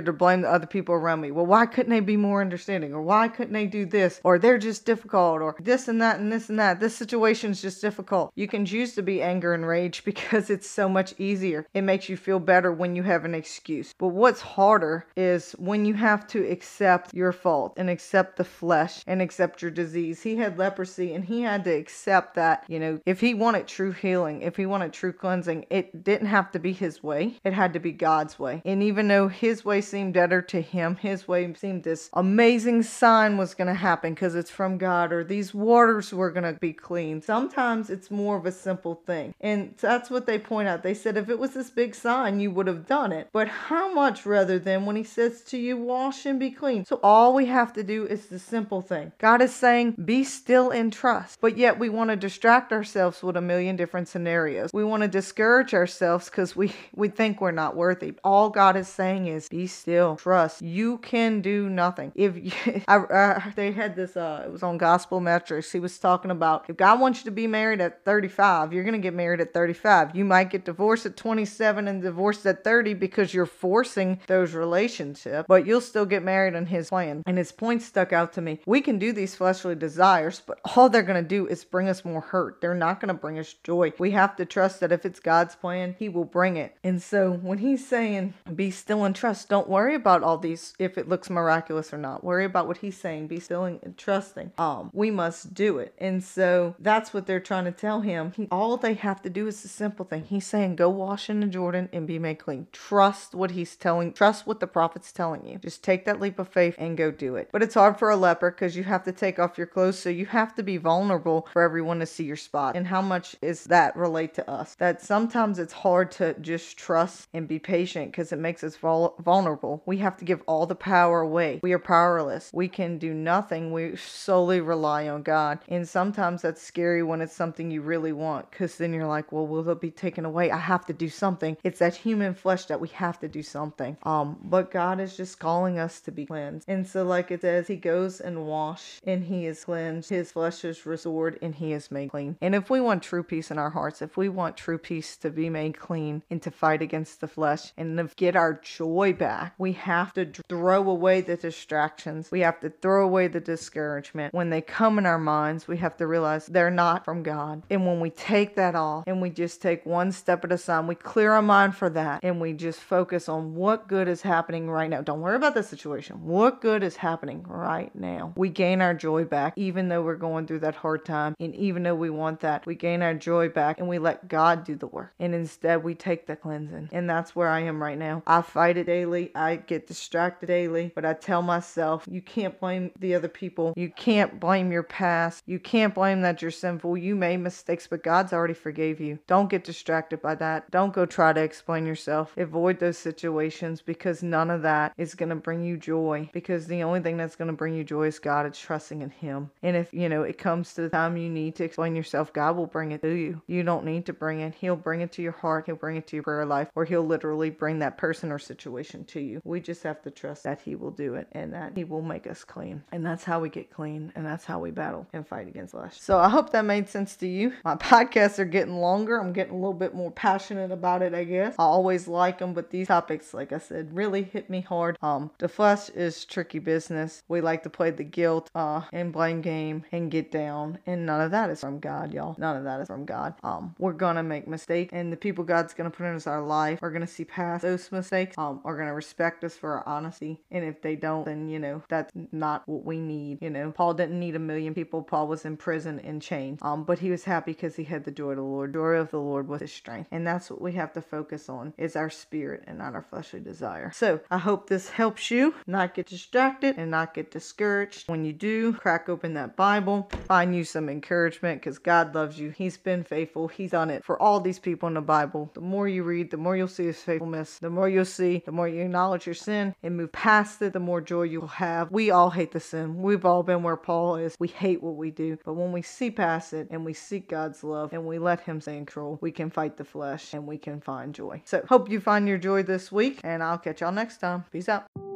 to 0.00 0.12
blame 0.12 0.42
the 0.42 0.50
other 0.50 0.66
people 0.66 0.94
around 0.94 1.20
me. 1.20 1.30
Well, 1.30 1.46
why 1.46 1.66
couldn't 1.66 1.90
they 1.90 2.00
be 2.00 2.16
more 2.16 2.40
understanding? 2.40 2.94
Or 2.94 3.02
why 3.02 3.28
couldn't 3.28 3.52
they 3.52 3.66
do 3.66 3.86
this? 3.86 4.20
Or 4.24 4.38
they're 4.38 4.58
just 4.58 4.84
difficult, 4.84 5.42
or 5.42 5.56
this 5.60 5.88
and 5.88 6.00
that 6.00 6.18
and 6.18 6.32
this 6.32 6.48
and 6.48 6.58
that. 6.58 6.80
This 6.80 6.96
situation 6.96 7.50
is 7.50 7.62
just 7.62 7.80
difficult. 7.80 8.32
You 8.34 8.48
can 8.48 8.64
choose 8.66 8.94
to 8.94 9.02
be 9.02 9.22
anger 9.22 9.54
and 9.54 9.66
rage 9.66 10.04
because 10.10 10.50
it's 10.54 10.70
so 10.70 10.88
much 10.88 11.14
easier. 11.18 11.66
It 11.74 11.82
makes 11.82 12.08
you 12.08 12.16
feel 12.16 12.40
better 12.40 12.72
when 12.72 12.96
you 12.96 13.02
have 13.02 13.26
an 13.26 13.34
excuse. 13.34 13.94
But 13.98 14.08
what's 14.08 14.40
harder 14.40 15.06
is 15.16 15.52
when 15.58 15.84
you 15.84 15.94
have 15.94 16.26
to 16.28 16.50
accept 16.50 17.12
your 17.12 17.32
fault 17.32 17.74
and 17.76 17.90
accept 17.90 18.36
the 18.36 18.44
flesh 18.44 19.02
and 19.06 19.20
accept 19.20 19.60
your 19.60 19.70
disease. 19.70 20.22
He 20.22 20.36
had 20.36 20.58
leprosy 20.58 21.12
and 21.12 21.24
he 21.24 21.42
had 21.42 21.64
to 21.64 21.74
accept 21.74 22.36
that, 22.36 22.64
you 22.68 22.78
know, 22.78 23.00
if 23.04 23.20
he 23.20 23.34
wanted 23.34 23.66
true 23.66 23.92
healing, 23.92 24.42
if 24.42 24.56
he 24.56 24.64
wanted 24.64 24.92
true 24.92 25.12
cleansing, 25.12 25.66
it 25.68 26.04
didn't 26.04 26.28
have 26.28 26.50
to 26.52 26.58
be 26.58 26.72
his 26.72 27.02
way. 27.02 27.38
It 27.44 27.52
had 27.52 27.72
to 27.74 27.80
be 27.80 27.92
God's 27.92 28.38
way. 28.38 28.62
And 28.64 28.82
even 28.82 29.08
though 29.08 29.28
his 29.28 29.64
way 29.64 29.80
seemed 29.80 30.14
better 30.14 30.40
to 30.40 30.60
him, 30.60 30.96
his 30.96 31.28
way 31.28 31.52
seemed 31.54 31.82
this 31.82 32.08
amazing 32.14 32.84
sign 32.84 33.36
was 33.36 33.54
going 33.54 33.68
to 33.68 33.74
happen 33.74 34.14
because 34.14 34.34
it's 34.34 34.50
from 34.50 34.78
God 34.78 35.12
or 35.12 35.24
these 35.24 35.52
waters 35.52 36.12
were 36.12 36.30
going 36.30 36.54
to 36.54 36.58
be 36.60 36.72
clean. 36.72 37.20
Sometimes 37.20 37.90
it's 37.90 38.10
more 38.10 38.36
of 38.36 38.46
a 38.46 38.52
simple 38.52 38.94
thing. 39.06 39.34
And 39.40 39.74
that's 39.80 40.10
what 40.10 40.26
they 40.26 40.38
point 40.44 40.68
out. 40.68 40.82
They 40.82 40.94
said 40.94 41.16
if 41.16 41.28
it 41.28 41.38
was 41.38 41.54
this 41.54 41.70
big 41.70 41.94
sign, 41.94 42.40
you 42.40 42.50
would 42.50 42.66
have 42.66 42.86
done 42.86 43.12
it. 43.12 43.28
But 43.32 43.48
how 43.48 43.92
much 43.92 44.26
rather 44.26 44.58
than 44.58 44.86
when 44.86 44.96
he 44.96 45.04
says 45.04 45.42
to 45.42 45.58
you, 45.58 45.76
wash 45.76 46.26
and 46.26 46.38
be 46.38 46.50
clean? 46.50 46.84
So 46.84 47.00
all 47.02 47.34
we 47.34 47.46
have 47.46 47.72
to 47.74 47.82
do 47.82 48.06
is 48.06 48.26
the 48.26 48.38
simple 48.38 48.80
thing. 48.80 49.12
God 49.18 49.42
is 49.42 49.54
saying, 49.54 49.92
be 50.04 50.24
still 50.24 50.70
and 50.70 50.92
trust. 50.92 51.40
But 51.40 51.56
yet 51.56 51.78
we 51.78 51.88
want 51.88 52.10
to 52.10 52.16
distract 52.16 52.72
ourselves 52.72 53.22
with 53.22 53.36
a 53.36 53.40
million 53.40 53.76
different 53.76 54.08
scenarios. 54.08 54.70
We 54.72 54.84
want 54.84 55.02
to 55.02 55.08
discourage 55.08 55.74
ourselves 55.74 56.30
because 56.30 56.54
we, 56.54 56.72
we 56.94 57.08
think 57.08 57.40
we're 57.40 57.50
not 57.50 57.76
worthy. 57.76 58.14
All 58.22 58.50
God 58.50 58.76
is 58.76 58.88
saying 58.88 59.26
is, 59.26 59.48
be 59.48 59.66
still, 59.66 60.16
trust. 60.16 60.62
You 60.62 60.98
can 60.98 61.40
do 61.40 61.68
nothing. 61.68 62.12
If 62.14 62.36
you, 62.36 62.82
I, 62.88 63.52
they 63.56 63.72
had 63.72 63.96
this, 63.96 64.16
uh, 64.16 64.44
it 64.46 64.52
was 64.52 64.62
on 64.62 64.78
Gospel 64.78 65.20
Metrics. 65.20 65.72
He 65.72 65.80
was 65.80 65.98
talking 65.98 66.30
about 66.30 66.66
if 66.68 66.76
God 66.76 67.00
wants 67.00 67.20
you 67.20 67.24
to 67.26 67.30
be 67.30 67.46
married 67.46 67.80
at 67.80 68.04
35, 68.04 68.72
you're 68.72 68.84
going 68.84 68.92
to 68.92 68.98
get 68.98 69.14
married 69.14 69.40
at 69.40 69.52
35. 69.52 70.14
You 70.16 70.24
might 70.24 70.33
get 70.42 70.64
divorced 70.64 71.06
at 71.06 71.16
27 71.16 71.86
and 71.86 72.02
divorced 72.02 72.44
at 72.46 72.64
30 72.64 72.94
because 72.94 73.32
you're 73.32 73.46
forcing 73.46 74.20
those 74.26 74.54
relationships, 74.54 75.46
but 75.46 75.64
you'll 75.64 75.80
still 75.80 76.06
get 76.06 76.24
married 76.24 76.54
in 76.54 76.66
His 76.66 76.88
plan. 76.88 77.22
And 77.26 77.38
his 77.38 77.52
point 77.52 77.82
stuck 77.82 78.12
out 78.12 78.32
to 78.32 78.40
me. 78.40 78.58
We 78.66 78.80
can 78.80 78.98
do 78.98 79.12
these 79.12 79.36
fleshly 79.36 79.76
desires, 79.76 80.42
but 80.44 80.58
all 80.74 80.88
they're 80.88 81.02
going 81.02 81.22
to 81.22 81.28
do 81.28 81.46
is 81.46 81.64
bring 81.64 81.88
us 81.88 82.04
more 82.04 82.20
hurt. 82.20 82.60
They're 82.60 82.74
not 82.74 83.00
going 83.00 83.08
to 83.08 83.14
bring 83.14 83.38
us 83.38 83.54
joy. 83.62 83.92
We 83.98 84.10
have 84.12 84.34
to 84.36 84.44
trust 84.44 84.80
that 84.80 84.90
if 84.92 85.06
it's 85.06 85.20
God's 85.20 85.54
plan, 85.54 85.94
He 85.98 86.08
will 86.08 86.24
bring 86.24 86.56
it. 86.56 86.76
And 86.82 87.00
so 87.00 87.32
when 87.32 87.58
He's 87.58 87.86
saying, 87.86 88.34
be 88.54 88.70
still 88.70 89.04
and 89.04 89.14
trust, 89.14 89.48
don't 89.48 89.68
worry 89.68 89.94
about 89.94 90.22
all 90.22 90.38
these 90.38 90.74
if 90.78 90.98
it 90.98 91.08
looks 91.08 91.30
miraculous 91.30 91.92
or 91.92 91.98
not. 91.98 92.24
Worry 92.24 92.44
about 92.44 92.66
what 92.66 92.78
He's 92.78 92.96
saying. 92.96 93.28
Be 93.28 93.38
still 93.40 93.64
and 93.64 93.96
trusting. 93.96 94.52
Um, 94.58 94.90
we 94.92 95.10
must 95.10 95.54
do 95.54 95.78
it. 95.78 95.94
And 95.98 96.22
so 96.22 96.74
that's 96.78 97.12
what 97.12 97.26
they're 97.26 97.40
trying 97.40 97.64
to 97.64 97.72
tell 97.72 98.00
him. 98.00 98.32
He, 98.36 98.48
all 98.50 98.76
they 98.76 98.94
have 98.94 99.22
to 99.22 99.30
do 99.30 99.46
is 99.46 99.62
the 99.62 99.68
simple 99.68 100.04
thing. 100.04 100.23
He's 100.26 100.46
saying, 100.46 100.76
go 100.76 100.88
wash 100.88 101.28
in 101.30 101.40
the 101.40 101.46
Jordan 101.46 101.88
and 101.92 102.06
be 102.06 102.18
made 102.18 102.38
clean. 102.38 102.66
Trust 102.72 103.34
what 103.34 103.52
He's 103.52 103.76
telling. 103.76 104.12
Trust 104.12 104.46
what 104.46 104.60
the 104.60 104.66
prophet's 104.66 105.12
telling 105.12 105.46
you. 105.46 105.58
Just 105.58 105.82
take 105.82 106.04
that 106.04 106.20
leap 106.20 106.38
of 106.38 106.48
faith 106.48 106.74
and 106.78 106.96
go 106.96 107.10
do 107.10 107.36
it. 107.36 107.48
But 107.52 107.62
it's 107.62 107.74
hard 107.74 107.98
for 107.98 108.10
a 108.10 108.16
leper 108.16 108.50
because 108.50 108.76
you 108.76 108.84
have 108.84 109.04
to 109.04 109.12
take 109.12 109.38
off 109.38 109.58
your 109.58 109.66
clothes, 109.66 109.98
so 109.98 110.08
you 110.10 110.26
have 110.26 110.54
to 110.56 110.62
be 110.62 110.76
vulnerable 110.76 111.48
for 111.52 111.62
everyone 111.62 112.00
to 112.00 112.06
see 112.06 112.24
your 112.24 112.36
spot. 112.36 112.76
And 112.76 112.86
how 112.86 113.02
much 113.02 113.36
is 113.42 113.64
that 113.64 113.96
relate 113.96 114.34
to 114.34 114.50
us? 114.50 114.74
That 114.76 115.02
sometimes 115.02 115.58
it's 115.58 115.72
hard 115.72 116.10
to 116.12 116.34
just 116.40 116.76
trust 116.76 117.28
and 117.32 117.48
be 117.48 117.58
patient 117.58 118.10
because 118.10 118.32
it 118.32 118.38
makes 118.38 118.64
us 118.64 118.76
vul- 118.76 119.16
vulnerable. 119.20 119.82
We 119.86 119.98
have 119.98 120.16
to 120.18 120.24
give 120.24 120.42
all 120.46 120.66
the 120.66 120.74
power 120.74 121.20
away. 121.20 121.60
We 121.62 121.72
are 121.72 121.78
powerless. 121.78 122.50
We 122.52 122.68
can 122.68 122.98
do 122.98 123.12
nothing. 123.12 123.72
We 123.72 123.96
solely 123.96 124.60
rely 124.60 125.08
on 125.08 125.22
God. 125.22 125.58
And 125.68 125.88
sometimes 125.88 126.42
that's 126.42 126.62
scary 126.62 127.02
when 127.02 127.20
it's 127.20 127.34
something 127.34 127.70
you 127.70 127.82
really 127.82 128.12
want 128.12 128.50
because 128.50 128.76
then 128.76 128.92
you're 128.92 129.06
like, 129.06 129.32
well, 129.32 129.46
will 129.46 129.68
it 129.70 129.80
be 129.80 129.90
taken 129.90 130.13
away? 130.22 130.50
I 130.50 130.58
have 130.58 130.86
to 130.86 130.92
do 130.92 131.08
something. 131.08 131.56
It's 131.64 131.80
that 131.80 131.96
human 131.96 132.34
flesh 132.34 132.66
that 132.66 132.80
we 132.80 132.88
have 132.88 133.18
to 133.20 133.28
do 133.28 133.42
something. 133.42 133.96
Um, 134.04 134.38
but 134.44 134.70
God 134.70 135.00
is 135.00 135.16
just 135.16 135.38
calling 135.38 135.78
us 135.78 136.00
to 136.02 136.12
be 136.12 136.26
cleansed. 136.26 136.68
And 136.68 136.86
so, 136.86 137.02
like 137.04 137.30
it 137.30 137.40
says, 137.40 137.66
He 137.66 137.76
goes 137.76 138.20
and 138.20 138.46
wash 138.46 139.00
and 139.04 139.24
He 139.24 139.46
is 139.46 139.64
cleansed. 139.64 140.10
His 140.10 140.30
flesh 140.30 140.64
is 140.64 140.86
restored 140.86 141.38
and 141.42 141.54
He 141.54 141.72
is 141.72 141.90
made 141.90 142.10
clean. 142.10 142.36
And 142.40 142.54
if 142.54 142.70
we 142.70 142.80
want 142.80 143.02
true 143.02 143.22
peace 143.22 143.50
in 143.50 143.58
our 143.58 143.70
hearts, 143.70 144.02
if 144.02 144.16
we 144.16 144.28
want 144.28 144.56
true 144.56 144.78
peace 144.78 145.16
to 145.18 145.30
be 145.30 145.50
made 145.50 145.78
clean 145.78 146.22
and 146.30 146.40
to 146.42 146.50
fight 146.50 146.82
against 146.82 147.20
the 147.20 147.28
flesh 147.28 147.72
and 147.76 147.98
to 147.98 148.08
get 148.16 148.36
our 148.36 148.54
joy 148.54 149.12
back, 149.12 149.54
we 149.58 149.72
have 149.72 150.12
to 150.14 150.26
throw 150.48 150.88
away 150.88 151.20
the 151.20 151.36
distractions. 151.36 152.30
We 152.30 152.40
have 152.40 152.60
to 152.60 152.70
throw 152.70 153.04
away 153.04 153.28
the 153.28 153.40
discouragement. 153.40 154.34
When 154.34 154.50
they 154.50 154.60
come 154.60 154.98
in 154.98 155.06
our 155.06 155.18
minds, 155.18 155.66
we 155.66 155.78
have 155.78 155.96
to 155.96 156.06
realize 156.06 156.46
they're 156.46 156.70
not 156.70 157.04
from 157.04 157.22
God. 157.22 157.62
And 157.70 157.86
when 157.86 158.00
we 158.00 158.10
take 158.10 158.56
that 158.56 158.74
off 158.74 159.04
and 159.06 159.20
we 159.20 159.30
just 159.30 159.62
take 159.62 159.86
one 159.86 160.03
step 160.12 160.44
at 160.44 160.52
a 160.52 160.58
time, 160.58 160.86
we 160.86 160.94
clear 160.94 161.32
our 161.32 161.42
mind 161.42 161.76
for 161.76 161.88
that 161.90 162.20
and 162.22 162.40
we 162.40 162.52
just 162.52 162.80
focus 162.80 163.28
on 163.28 163.54
what 163.54 163.88
good 163.88 164.08
is 164.08 164.22
happening 164.22 164.68
right 164.68 164.90
now. 164.90 165.00
Don't 165.00 165.20
worry 165.20 165.36
about 165.36 165.54
the 165.54 165.62
situation. 165.62 166.24
What 166.24 166.60
good 166.60 166.82
is 166.82 166.96
happening 166.96 167.44
right 167.46 167.94
now? 167.94 168.32
We 168.36 168.48
gain 168.48 168.80
our 168.80 168.94
joy 168.94 169.24
back, 169.24 169.54
even 169.56 169.88
though 169.88 170.02
we're 170.02 170.16
going 170.16 170.46
through 170.46 170.60
that 170.60 170.74
hard 170.74 171.04
time. 171.04 171.34
And 171.40 171.54
even 171.54 171.82
though 171.82 171.94
we 171.94 172.10
want 172.10 172.40
that, 172.40 172.66
we 172.66 172.74
gain 172.74 173.02
our 173.02 173.14
joy 173.14 173.48
back 173.48 173.78
and 173.78 173.88
we 173.88 173.98
let 173.98 174.28
God 174.28 174.64
do 174.64 174.74
the 174.74 174.86
work. 174.86 175.12
And 175.18 175.34
instead, 175.34 175.84
we 175.84 175.94
take 175.94 176.26
the 176.26 176.36
cleansing. 176.36 176.88
And 176.92 177.08
that's 177.08 177.36
where 177.36 177.48
I 177.48 177.60
am 177.60 177.82
right 177.82 177.98
now. 177.98 178.22
I 178.26 178.42
fight 178.42 178.76
it 178.76 178.86
daily. 178.86 179.30
I 179.34 179.56
get 179.56 179.86
distracted 179.86 180.46
daily, 180.46 180.92
but 180.94 181.04
I 181.04 181.14
tell 181.14 181.42
myself, 181.42 182.04
you 182.10 182.20
can't 182.20 182.58
blame 182.58 182.90
the 182.98 183.14
other 183.14 183.28
people. 183.28 183.72
You 183.76 183.90
can't 183.90 184.40
blame 184.40 184.72
your 184.72 184.82
past. 184.82 185.42
You 185.46 185.58
can't 185.58 185.94
blame 185.94 186.22
that 186.22 186.42
you're 186.42 186.50
sinful. 186.50 186.96
You 186.96 187.14
made 187.14 187.38
mistakes, 187.38 187.86
but 187.86 188.02
God's 188.02 188.32
already 188.32 188.54
forgave 188.54 189.00
you. 189.00 189.18
Don't 189.26 189.50
get 189.50 189.64
distracted 189.64 189.83
by 190.22 190.34
that. 190.36 190.70
Don't 190.70 190.92
go 190.92 191.06
try 191.06 191.32
to 191.32 191.42
explain 191.42 191.86
yourself. 191.86 192.36
Avoid 192.36 192.78
those 192.78 192.98
situations 192.98 193.80
because 193.82 194.22
none 194.22 194.50
of 194.50 194.62
that 194.62 194.92
is 194.96 195.14
going 195.14 195.28
to 195.28 195.36
bring 195.36 195.64
you 195.64 195.76
joy 195.76 196.30
because 196.32 196.66
the 196.66 196.82
only 196.82 197.00
thing 197.00 197.16
that's 197.16 197.36
going 197.36 197.50
to 197.50 197.56
bring 197.56 197.74
you 197.74 197.84
joy 197.84 198.06
is 198.06 198.18
God. 198.18 198.46
It's 198.46 198.58
trusting 198.58 199.02
in 199.02 199.10
Him. 199.10 199.50
And 199.62 199.76
if, 199.76 199.92
you 199.92 200.08
know, 200.08 200.22
it 200.22 200.38
comes 200.38 200.74
to 200.74 200.82
the 200.82 200.88
time 200.88 201.16
you 201.16 201.28
need 201.28 201.54
to 201.56 201.64
explain 201.64 201.94
yourself, 201.94 202.32
God 202.32 202.56
will 202.56 202.66
bring 202.66 202.92
it 202.92 203.02
to 203.02 203.14
you. 203.14 203.42
You 203.46 203.62
don't 203.62 203.84
need 203.84 204.06
to 204.06 204.12
bring 204.12 204.40
it. 204.40 204.54
He'll 204.54 204.76
bring 204.76 205.00
it 205.00 205.12
to 205.12 205.22
your 205.22 205.32
heart. 205.32 205.66
He'll 205.66 205.76
bring 205.76 205.96
it 205.96 206.06
to 206.08 206.16
your 206.16 206.22
prayer 206.22 206.46
life, 206.46 206.68
or 206.74 206.84
He'll 206.84 207.06
literally 207.06 207.50
bring 207.50 207.78
that 207.80 207.98
person 207.98 208.32
or 208.32 208.38
situation 208.38 209.04
to 209.06 209.20
you. 209.20 209.40
We 209.44 209.60
just 209.60 209.82
have 209.82 210.02
to 210.02 210.10
trust 210.10 210.44
that 210.44 210.60
He 210.62 210.74
will 210.74 210.90
do 210.90 211.14
it 211.14 211.28
and 211.32 211.52
that 211.52 211.76
He 211.76 211.84
will 211.84 212.02
make 212.02 212.26
us 212.26 212.44
clean. 212.44 212.82
And 212.92 213.04
that's 213.04 213.24
how 213.24 213.40
we 213.40 213.48
get 213.48 213.70
clean 213.70 214.12
and 214.14 214.24
that's 214.24 214.44
how 214.44 214.58
we 214.58 214.70
battle 214.70 215.06
and 215.12 215.26
fight 215.26 215.48
against 215.48 215.72
flesh. 215.72 216.00
So 216.00 216.18
I 216.18 216.28
hope 216.28 216.50
that 216.50 216.64
made 216.64 216.88
sense 216.88 217.16
to 217.16 217.26
you. 217.26 217.52
My 217.64 217.74
podcasts 217.76 218.38
are 218.38 218.44
getting 218.44 218.76
longer. 218.76 219.18
I'm 219.18 219.32
getting 219.32 219.54
a 219.54 219.56
little 219.56 219.73
bit 219.74 219.94
more 219.94 220.10
passionate 220.10 220.70
about 220.70 221.02
it, 221.02 221.14
I 221.14 221.24
guess. 221.24 221.54
I 221.58 221.62
always 221.64 222.08
like 222.08 222.38
them, 222.38 222.54
but 222.54 222.70
these 222.70 222.88
topics, 222.88 223.34
like 223.34 223.52
I 223.52 223.58
said, 223.58 223.94
really 223.94 224.22
hit 224.22 224.50
me 224.50 224.60
hard. 224.60 224.98
Um, 225.02 225.30
the 225.38 225.48
flesh 225.48 225.88
is 225.90 226.24
tricky 226.24 226.58
business. 226.58 227.22
We 227.28 227.40
like 227.40 227.62
to 227.64 227.70
play 227.70 227.90
the 227.90 228.04
guilt 228.04 228.50
uh 228.54 228.82
and 228.92 229.12
blame 229.12 229.40
game 229.40 229.84
and 229.92 230.10
get 230.10 230.30
down, 230.30 230.78
and 230.86 231.06
none 231.06 231.20
of 231.20 231.30
that 231.32 231.50
is 231.50 231.60
from 231.60 231.78
God, 231.78 232.12
y'all. 232.12 232.36
None 232.38 232.56
of 232.56 232.64
that 232.64 232.80
is 232.80 232.88
from 232.88 233.04
God. 233.04 233.34
Um, 233.42 233.74
we're 233.78 233.92
gonna 233.92 234.22
make 234.22 234.48
mistakes, 234.48 234.92
and 234.92 235.12
the 235.12 235.16
people 235.16 235.44
God's 235.44 235.74
gonna 235.74 235.90
put 235.90 236.06
in 236.06 236.14
us 236.14 236.26
our 236.26 236.42
life 236.42 236.78
are 236.82 236.90
gonna 236.90 237.06
see 237.06 237.24
past 237.24 237.62
those 237.62 237.90
mistakes. 237.92 238.36
Um, 238.38 238.60
are 238.64 238.76
gonna 238.76 238.94
respect 238.94 239.44
us 239.44 239.56
for 239.56 239.72
our 239.72 239.88
honesty, 239.88 240.40
and 240.50 240.64
if 240.64 240.82
they 240.82 240.96
don't, 240.96 241.24
then 241.24 241.48
you 241.48 241.58
know 241.58 241.82
that's 241.88 242.12
not 242.32 242.62
what 242.66 242.84
we 242.84 242.98
need. 242.98 243.38
You 243.40 243.50
know, 243.50 243.72
Paul 243.72 243.94
didn't 243.94 244.18
need 244.18 244.36
a 244.36 244.40
million 244.40 244.74
people. 244.74 245.02
Paul 245.02 245.28
was 245.28 245.44
in 245.44 245.56
prison 245.56 245.98
in 246.00 246.20
chains. 246.20 246.58
Um, 246.62 246.84
but 246.84 246.98
he 246.98 247.10
was 247.10 247.24
happy 247.24 247.52
because 247.52 247.76
he 247.76 247.84
had 247.84 248.04
the 248.04 248.10
joy 248.10 248.30
of 248.30 248.36
the 248.36 248.42
Lord. 248.42 248.72
Joy 248.72 248.94
of 248.96 249.10
the 249.10 249.20
Lord 249.20 249.48
was 249.48 249.62
his 249.64 249.72
strength. 249.72 250.08
And 250.12 250.26
that's 250.26 250.50
what 250.50 250.60
we 250.60 250.72
have 250.72 250.92
to 250.92 251.00
focus 251.00 251.48
on 251.48 251.72
is 251.78 251.96
our 251.96 252.10
spirit 252.10 252.64
and 252.66 252.78
not 252.78 252.94
our 252.94 253.02
fleshly 253.02 253.40
desire. 253.40 253.90
So 253.94 254.20
I 254.30 254.38
hope 254.38 254.68
this 254.68 254.90
helps 254.90 255.30
you 255.30 255.54
not 255.66 255.94
get 255.94 256.06
distracted 256.06 256.76
and 256.76 256.90
not 256.90 257.14
get 257.14 257.30
discouraged. 257.30 258.08
When 258.08 258.24
you 258.24 258.32
do, 258.32 258.74
crack 258.74 259.08
open 259.08 259.34
that 259.34 259.56
Bible, 259.56 260.10
find 260.26 260.54
you 260.54 260.64
some 260.64 260.88
encouragement 260.88 261.60
because 261.60 261.78
God 261.78 262.14
loves 262.14 262.38
you. 262.38 262.50
He's 262.50 262.76
been 262.76 263.04
faithful. 263.04 263.48
He's 263.48 263.70
done 263.70 263.90
it 263.90 264.04
for 264.04 264.20
all 264.20 264.40
these 264.40 264.58
people 264.58 264.86
in 264.86 264.94
the 264.94 265.00
Bible. 265.00 265.50
The 265.54 265.60
more 265.60 265.88
you 265.88 266.02
read, 266.02 266.30
the 266.30 266.36
more 266.36 266.56
you'll 266.56 266.68
see 266.68 266.86
his 266.86 267.00
faithfulness. 267.00 267.58
The 267.58 267.70
more 267.70 267.88
you'll 267.88 268.04
see, 268.04 268.42
the 268.44 268.52
more 268.52 268.68
you 268.68 268.82
acknowledge 268.82 269.26
your 269.26 269.34
sin 269.34 269.74
and 269.82 269.96
move 269.96 270.12
past 270.12 270.60
it, 270.62 270.72
the 270.74 270.80
more 270.80 271.00
joy 271.00 271.22
you'll 271.22 271.46
have. 271.46 271.90
We 271.90 272.10
all 272.10 272.30
hate 272.30 272.52
the 272.52 272.60
sin. 272.60 273.00
We've 273.00 273.24
all 273.24 273.42
been 273.42 273.62
where 273.62 273.76
Paul 273.76 274.16
is. 274.16 274.36
We 274.38 274.48
hate 274.48 274.82
what 274.82 274.96
we 274.96 275.10
do. 275.10 275.38
But 275.44 275.54
when 275.54 275.72
we 275.72 275.82
see 275.82 276.10
past 276.10 276.52
it 276.52 276.68
and 276.70 276.84
we 276.84 276.92
seek 276.92 277.28
God's 277.28 277.64
love 277.64 277.92
and 277.92 278.06
we 278.06 278.18
let 278.18 278.40
him 278.40 278.60
stay 278.60 278.76
in 278.76 278.86
control, 278.86 279.18
we 279.20 279.32
can 279.32 279.50
fight 279.54 279.76
the 279.76 279.84
flesh 279.84 280.34
and 280.34 280.46
we 280.46 280.58
can 280.58 280.80
find 280.80 281.14
joy. 281.14 281.42
So 281.44 281.64
hope 281.68 281.88
you 281.88 282.00
find 282.00 282.28
your 282.28 282.38
joy 282.38 282.62
this 282.64 282.90
week 282.92 283.20
and 283.22 283.42
I'll 283.42 283.58
catch 283.58 283.80
y'all 283.80 283.92
next 283.92 284.18
time. 284.18 284.44
Peace 284.52 284.68
out. 284.68 285.13